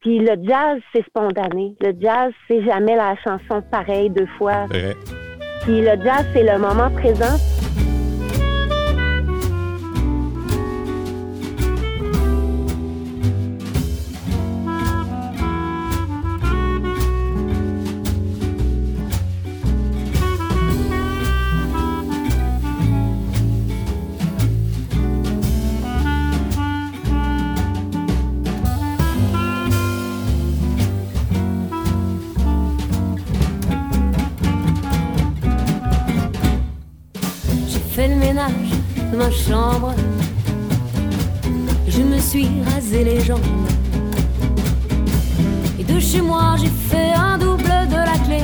[0.00, 1.74] Puis le jazz, c'est spontané.
[1.80, 4.66] Le jazz, c'est jamais la chanson pareille deux fois.
[5.62, 7.36] Puis le jazz, c'est le moment présent.
[39.18, 39.94] Ma chambre.
[41.86, 43.40] Je me suis rasé les jambes.
[45.78, 48.42] Et de chez moi, j'ai fait un double de la clé.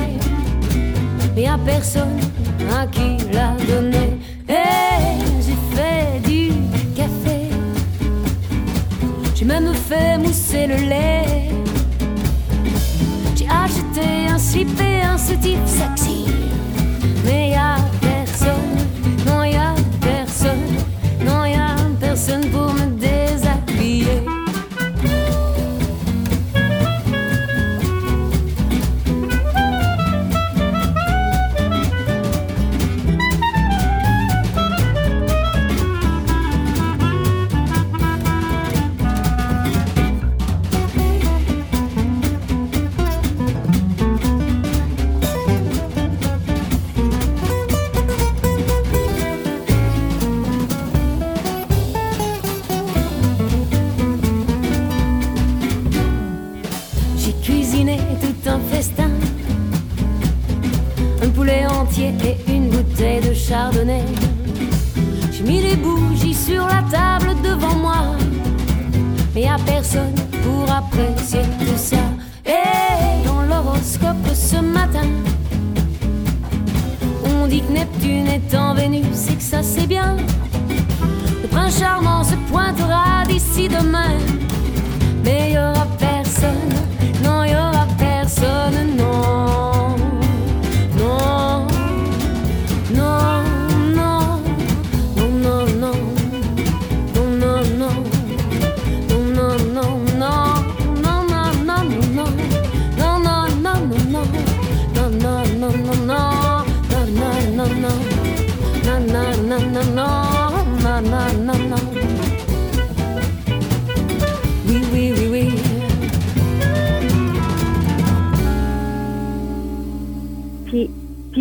[1.37, 2.19] Et à personne
[2.71, 4.19] à qui l'a donné.
[4.49, 6.51] Et j'ai fait du
[6.95, 7.49] café.
[9.35, 11.51] J'ai même fait mousser le lait.
[13.35, 16.25] J'ai acheté un slip et un soutif sexy.
[17.25, 17.75] Mais y a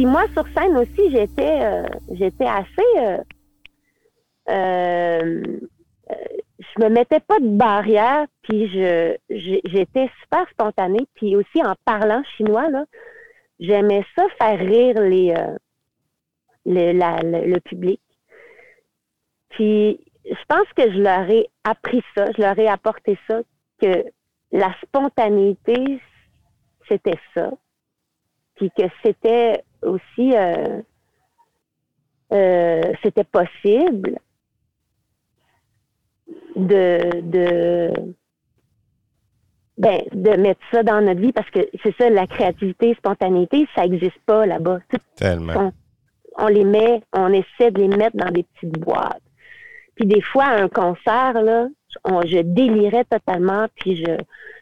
[0.05, 2.99] Puis, moi, sur scène aussi, j'étais euh, j'étais assez.
[2.99, 3.19] Euh,
[4.51, 5.43] euh,
[6.59, 11.07] je me mettais pas de barrière, puis je j'étais super spontanée.
[11.15, 12.85] Puis aussi en parlant chinois, là,
[13.61, 15.57] j'aimais ça faire rire les, euh,
[16.67, 18.03] le- le public.
[19.49, 23.41] Puis, je pense que je leur ai appris ça, je leur ai apporté ça,
[23.81, 24.05] que
[24.53, 25.99] la spontanéité,
[26.91, 27.53] c'était ça.
[28.57, 30.81] Puis que c'était aussi, euh,
[32.33, 34.19] euh, c'était possible
[36.57, 37.93] de, de,
[39.77, 43.87] ben, de mettre ça dans notre vie parce que c'est ça, la créativité, spontanéité, ça
[43.87, 44.79] n'existe pas là-bas.
[46.37, 49.23] On les met, on essaie de les mettre dans des petites boîtes.
[49.95, 51.69] Puis des fois, à un concert, là,
[52.05, 54.17] on- je délirais totalement, puis je,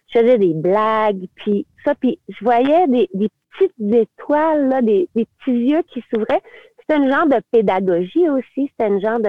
[0.08, 5.08] je faisais des blagues, puis ça, puis je voyais des, des petites étoiles, là, des,
[5.14, 6.42] des petits yeux qui s'ouvraient.
[6.80, 9.20] C'était un genre de pédagogie aussi, c'était un genre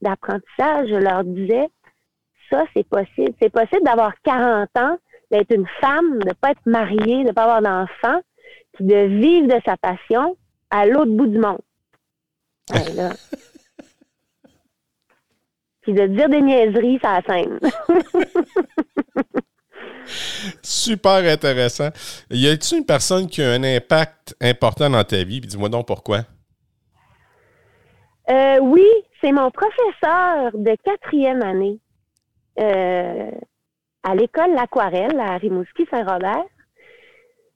[0.00, 0.88] d'apprentissage.
[0.88, 1.68] Je leur disais,
[2.50, 3.34] ça, c'est possible.
[3.40, 4.98] C'est possible d'avoir 40 ans,
[5.30, 8.20] d'être une femme, de ne pas être mariée, de ne pas avoir d'enfant,
[8.72, 10.36] puis de vivre de sa passion
[10.70, 11.60] à l'autre bout du monde.
[12.72, 13.10] Ouais, là.
[15.82, 17.58] Puis de dire des niaiseries, ça la scène.
[20.62, 21.90] Super intéressant.
[22.30, 25.40] Y a-t-il une personne qui a un impact important dans ta vie?
[25.40, 26.20] Dis-moi donc pourquoi.
[28.30, 28.86] Euh, oui,
[29.20, 31.80] c'est mon professeur de quatrième année
[32.60, 33.30] euh,
[34.02, 36.44] à l'école L'Aquarelle à Rimouski Saint-Robert.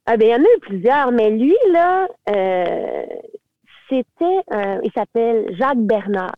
[0.06, 3.06] Ah ben, il y en a eu plusieurs, mais lui, là, euh,
[3.88, 4.40] c'était,
[4.84, 6.36] il s'appelle Jacques Bernard.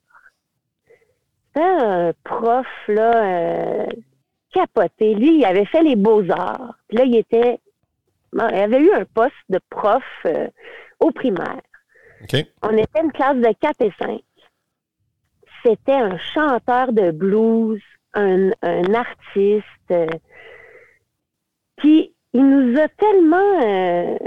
[1.54, 3.86] C'était un prof, là,
[4.60, 5.14] capoté.
[5.14, 6.74] Lui, il avait fait les beaux-arts.
[6.88, 7.58] Puis là, il était,
[8.34, 10.48] il avait eu un poste de prof euh,
[11.00, 11.60] au primaire.
[12.62, 14.20] On était une classe de 4 et 5.
[15.64, 17.82] C'était un chanteur de blues,
[18.14, 19.64] un, un artiste.
[19.90, 20.06] euh,
[21.76, 24.18] Puis, il nous a tellement...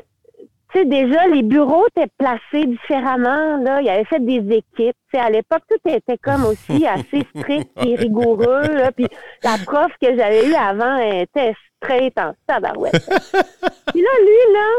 [0.71, 3.57] tu sais, déjà, les bureaux étaient placés différemment.
[3.57, 3.81] Là.
[3.81, 4.95] Il avait fait des équipes.
[5.11, 8.67] Tu sais, à l'époque, tout était comme aussi assez strict et rigoureux.
[8.67, 8.91] Là.
[8.91, 9.07] Puis
[9.43, 12.93] la prof que j'avais eue avant elle était straight en tabarouette.
[13.87, 14.69] Puis là, lui, là,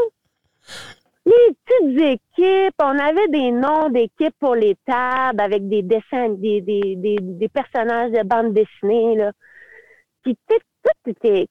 [1.25, 6.61] les petites équipes, on avait des noms d'équipes pour les tables avec des dessins, des,
[6.61, 9.31] des, des, des personnages de bande dessinée, là.
[10.23, 11.47] Puis tout, tout était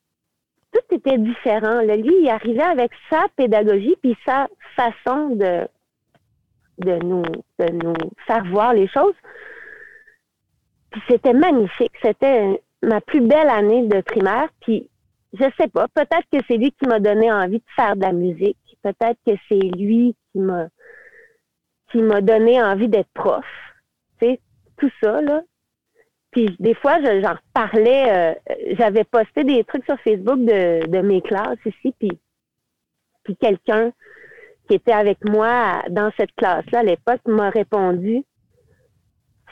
[0.73, 1.83] tout était différent.
[1.83, 1.97] là.
[1.97, 5.69] Lui, il arrivait avec sa pédagogie puis sa façon de,
[6.79, 7.23] de nous
[7.59, 7.95] de nous
[8.27, 9.15] faire voir les choses.
[10.91, 11.93] Puis c'était magnifique.
[12.03, 14.49] C'était ma plus belle année de primaire.
[14.61, 14.89] Puis
[15.35, 18.13] je sais pas, peut-être que c'est lui qui m'a donné envie de faire de la
[18.13, 18.59] musique.
[18.83, 20.67] Peut-être que c'est lui qui m'a
[21.91, 23.45] qui m'a donné envie d'être prof.
[24.19, 24.41] Tu sais,
[24.79, 25.43] tout ça, là.
[26.33, 28.35] Puis des fois, je- j'en parlais, euh,
[28.79, 32.11] j'avais posté des trucs sur Facebook de, de mes classes ici, puis,
[33.23, 33.93] puis quelqu'un
[34.69, 38.25] qui était avec moi dans cette classe-là à l'époque m'a répondu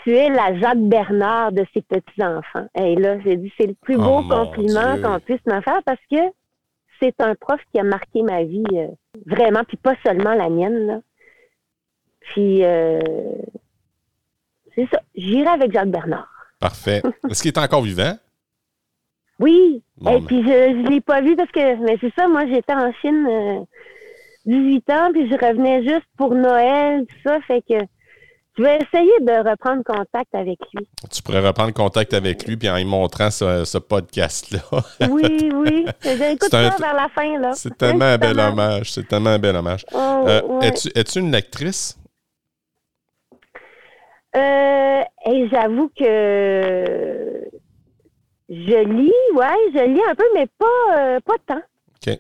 [0.05, 2.67] Tu es la Jacques Bernard de ses petits-enfants.
[2.75, 6.01] Et là, j'ai dit c'est le plus Oh, beau compliment qu'on puisse me faire parce
[6.11, 6.17] que
[7.03, 8.87] c'est un prof qui a marqué ma vie euh,
[9.27, 10.87] vraiment, puis pas seulement la mienne.
[10.87, 11.01] Là.
[12.21, 12.99] Puis euh,
[14.75, 15.03] c'est ça.
[15.15, 16.40] J'irai avec Jacques Bernard.
[16.61, 17.03] Parfait.
[17.31, 18.17] Est-ce qu'il est encore vivant?
[19.39, 19.83] Oui.
[19.97, 20.27] Bon, Et ben.
[20.27, 23.27] puis je ne l'ai pas vu parce que mais c'est ça, moi j'étais en Chine
[23.29, 23.61] euh,
[24.47, 27.75] 18 ans, puis je revenais juste pour Noël, tout ça, fait que
[28.59, 30.87] je vais essayer de reprendre contact avec lui.
[31.11, 34.61] Tu pourrais reprendre contact avec lui puis en lui montrant ce, ce podcast-là.
[35.09, 35.87] Oui, oui.
[36.03, 37.53] J'écoute C'est un- ça vers la fin, là.
[37.55, 38.93] C'est tellement un bel hommage.
[38.93, 39.87] C'est tellement un bel hommage.
[39.95, 40.67] Oh, Euh, ouais.
[40.69, 41.97] es-tu, es-tu une actrice?
[44.37, 47.51] Euh, et j'avoue que
[48.49, 51.63] je lis, ouais, je lis un peu, mais pas, euh, pas tant.
[51.97, 52.19] OK.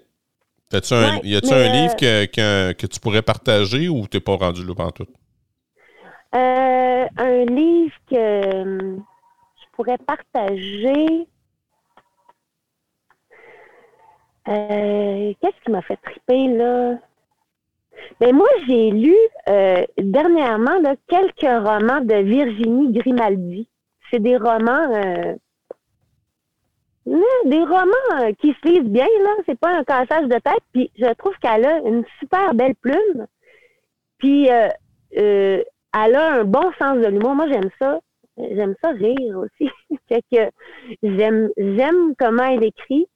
[0.72, 4.06] As-tu un, Ouais, y a-tu un euh, livre que, que, que tu pourrais partager ou
[4.06, 5.06] t'es pas rendu là tout?
[6.34, 11.26] Euh, un livre que euh, je pourrais partager.
[14.48, 16.98] Euh, Qu'est-ce qui m'a fait triper là?
[18.20, 19.14] Ben moi, j'ai lu
[19.48, 23.68] euh, dernièrement là, quelques romans de Virginie Grimaldi.
[24.10, 25.34] C'est des romans euh,
[27.44, 29.30] des romans euh, qui se lisent bien, là.
[29.46, 30.62] C'est pas un cassage de tête.
[30.72, 33.26] Puis je trouve qu'elle a une super belle plume.
[34.18, 34.68] Puis euh,
[35.16, 35.62] euh,
[35.94, 37.34] elle a un bon sens de l'humour.
[37.34, 38.00] Moi, j'aime ça.
[38.36, 39.70] J'aime ça rire aussi.
[40.08, 40.50] fait que
[41.02, 43.06] j'aime j'aime comment elle écrit.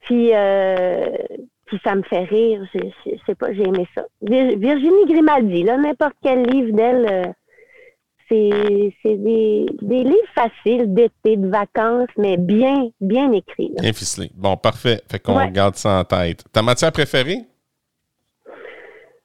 [0.00, 1.16] Puis, euh,
[1.70, 2.62] puis ça me fait rire.
[2.74, 2.80] Je,
[3.26, 4.02] sais pas, j'ai aimé ça.
[4.22, 7.32] Vir- Virginie Grimaldi, là, n'importe quel livre d'elle, euh,
[8.28, 13.70] c'est des, des livres faciles d'été, de vacances, mais bien, bien écrits.
[13.74, 13.82] là.
[13.82, 14.30] Bien ficelé.
[14.36, 15.00] Bon, parfait.
[15.10, 15.50] Fait qu'on Ouais.
[15.50, 16.44] garde ça en tête.
[16.52, 17.38] Ta matière préférée?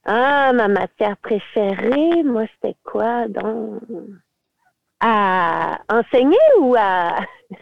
[0.06, 3.82] Ah, ma matière préférée, moi, c'était quoi donc?
[5.00, 7.20] À enseigner ou à.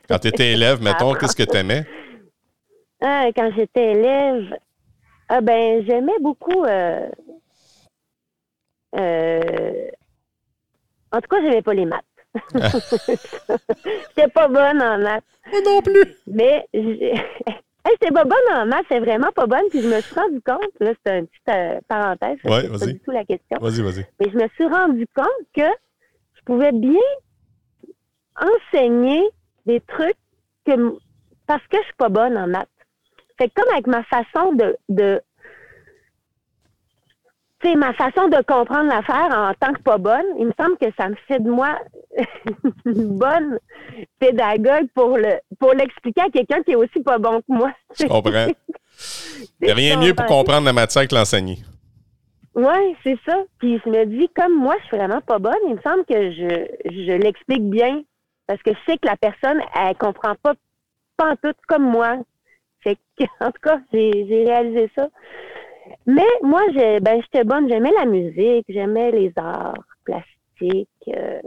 [0.10, 1.86] Quand tu étais élève, mettons, qu'est-ce que tu aimais?
[3.02, 4.56] Ah, quand j'étais élève,
[5.30, 6.64] ah ben j'aimais beaucoup.
[6.66, 7.10] Euh,
[8.96, 9.88] euh,
[11.12, 12.04] en tout cas, j'aimais pas les maths.
[14.10, 15.24] J'étais pas bonne en maths.
[15.52, 16.16] Moi non plus.
[16.28, 19.66] Mais j'étais pas bonne en maths, c'est vraiment pas bonne.
[19.70, 22.86] Puis je me suis rendu compte, là, c'est une petite euh, parenthèse, Ouais, c'est pas
[22.86, 23.58] du tout la question.
[23.62, 24.06] Vas-y, vas-y.
[24.20, 25.70] Mais je me suis rendu compte que
[26.34, 27.00] je pouvais bien
[28.40, 29.24] enseigner
[29.66, 30.18] des trucs
[30.66, 30.98] que
[31.46, 32.70] parce que je suis pas bonne en maths.
[33.38, 35.22] Fait que comme avec ma façon de, de
[37.76, 41.10] ma façon de comprendre l'affaire en tant que pas bonne, il me semble que ça
[41.10, 41.80] me fait de moi
[42.86, 43.58] une bonne
[44.20, 47.72] pédagogue pour le pour l'expliquer à quelqu'un qui est aussi pas bon que moi.
[47.98, 48.48] Je comprends.
[49.62, 51.60] Il n'y a rien de mieux pour comprendre la matière que l'enseigner.
[52.56, 53.38] Oui, c'est ça.
[53.58, 56.32] Puis je me dis, comme moi, je suis vraiment pas bonne, il me semble que
[56.32, 58.04] je, je l'explique bien.
[58.46, 60.54] Parce que je sais que la personne, elle comprend pas,
[61.18, 62.18] pas en tout comme moi.
[62.84, 65.08] Fait que, en tout cas, j'ai réalisé ça.
[66.06, 66.62] Mais moi,
[67.02, 69.76] ben, j'étais bonne, j'aimais la musique, j'aimais les arts
[70.06, 70.90] plastiques.
[71.10, 71.40] euh.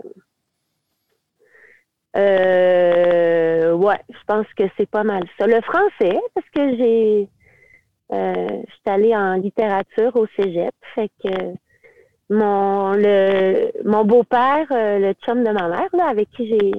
[2.17, 5.47] Euh, ouais, je pense que c'est pas mal ça.
[5.47, 7.29] Le français, parce que j'ai,
[8.13, 10.75] euh, allée en littérature au cégep.
[10.95, 11.55] Fait que
[12.31, 16.73] mon le mon beau-père, euh, le chum de ma mère, là, avec qui j'ai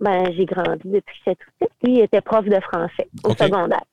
[0.00, 3.34] ben j'ai grandi depuis que j'étais toute petite, lui il était prof de français au
[3.34, 3.84] secondaire.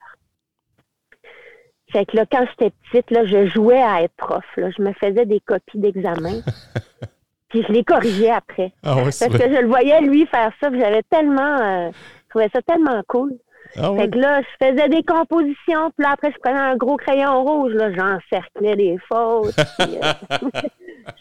[1.92, 4.44] Fait que là, quand j'étais petite, là, je jouais à être prof.
[4.58, 4.70] Là.
[4.78, 6.42] Je me faisais des copies d'examen.
[7.50, 8.74] puis je les corrigeais après.
[8.84, 12.50] Ah oui, Parce que je le voyais lui faire ça, j'avais tellement euh, je trouvais
[12.54, 13.34] ça tellement cool.
[13.78, 14.00] Ah oui.
[14.00, 17.44] Fait que là, je faisais des compositions, puis là, après, je prenais un gros crayon
[17.44, 19.56] rouge, là, j'encerclais des fautes.
[19.80, 20.62] puis, euh,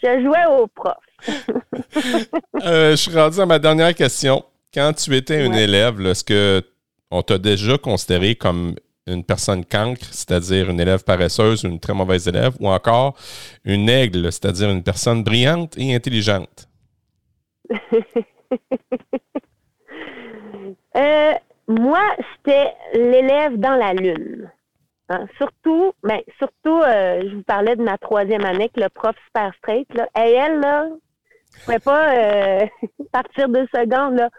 [0.03, 0.95] je jouais au prof.
[2.65, 4.43] Euh, je suis rendu à ma dernière question.
[4.77, 5.63] Quand tu étais une Ouais.
[5.63, 6.61] élève, est-ce que
[7.09, 8.75] on t'a déjà considéré comme
[9.07, 13.15] une personne cancre, c'est-à-dire une élève paresseuse ou une très mauvaise élève, ou encore
[13.65, 16.67] une aigle, c'est-à-dire une personne brillante et intelligente?
[20.95, 21.33] Euh,
[21.67, 24.49] moi, j'étais l'élève dans la lune.
[25.09, 29.15] Hein, Surtout, ben, surtout, euh, je vous parlais de ma troisième année, que le prof
[29.27, 30.07] super straight, là.
[30.17, 30.87] Et elle, là,
[31.59, 32.65] je pouvais pas euh,
[33.11, 34.29] partir deux secondes, là.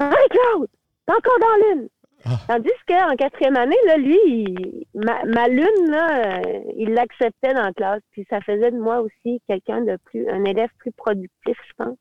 [0.00, 0.68] Hey, Claude,
[1.06, 1.88] t'es encore dans lune.
[2.26, 2.38] Ah.
[2.48, 7.64] Tandis qu'en quatrième année, là, lui, il- ma, ma lune, là, euh, il l'acceptait dans
[7.64, 8.00] la classe.
[8.12, 11.98] Puis ça faisait de moi aussi quelqu'un de plus, un élève plus productif, je pense,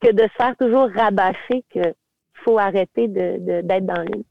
[0.00, 1.80] que de se faire toujours rabâcher que
[2.44, 4.24] faut arrêter de, de- d'être dans lune.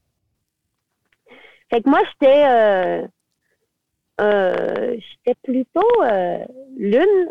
[1.70, 3.06] Fait que moi, j'étais euh,
[4.20, 6.38] euh, j'étais plutôt euh,
[6.76, 7.28] lune,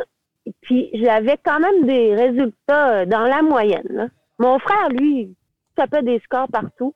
[0.61, 3.87] puis j'avais quand même des résultats euh, dans la moyenne.
[3.89, 4.07] là.
[4.39, 5.35] Mon frère, lui,
[5.75, 6.93] tapait des scores partout.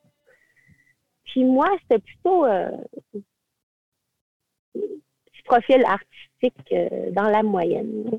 [1.26, 2.70] Puis moi, c'était plutôt euh,
[5.46, 8.04] profil artistique euh, dans la moyenne.
[8.12, 8.18] là.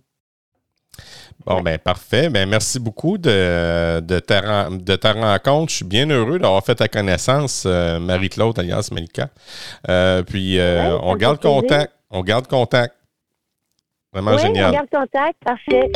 [1.46, 2.28] Bon, ben parfait.
[2.30, 5.70] Ben, merci beaucoup de, de, ta, de ta rencontre.
[5.70, 9.28] Je suis bien heureux d'avoir fait ta connaissance, euh, Marie-Claude, alias Malika.
[9.88, 11.60] Euh, puis, euh, Ouais, on garde plaisir.
[11.60, 11.92] contact.
[12.10, 12.94] On garde contact.
[14.12, 14.72] Vraiment oui, on génial.
[14.72, 15.90] garde contact, parfait.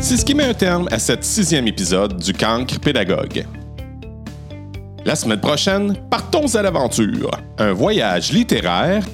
[0.00, 3.44] C'est ce qui met un terme à cet sixième épisode du Cancre Pédagogue.
[5.04, 7.30] La semaine prochaine, partons à l'aventure.
[7.58, 9.04] Un voyage littéraire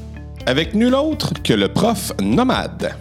[0.47, 2.95] avec nul autre que le prof nomade.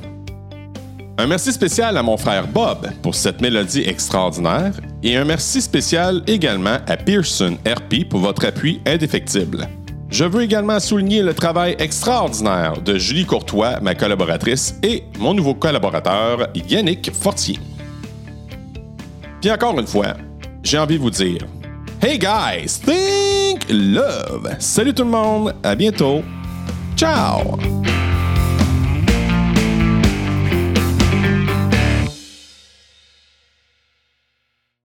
[1.20, 4.72] Un merci spécial à mon frère Bob pour cette mélodie extraordinaire
[5.04, 9.68] et un merci spécial également à Pearson RP pour votre appui indéfectible.
[10.10, 15.54] Je veux également souligner le travail extraordinaire de Julie Courtois, ma collaboratrice, et mon nouveau
[15.54, 17.60] collaborateur, Yannick Fortier.
[19.40, 20.16] Puis encore une fois,
[20.64, 21.46] j'ai envie de vous dire
[22.02, 24.56] Hey guys, think love!
[24.58, 26.24] Salut tout le monde, à bientôt!
[26.98, 27.58] Ciao!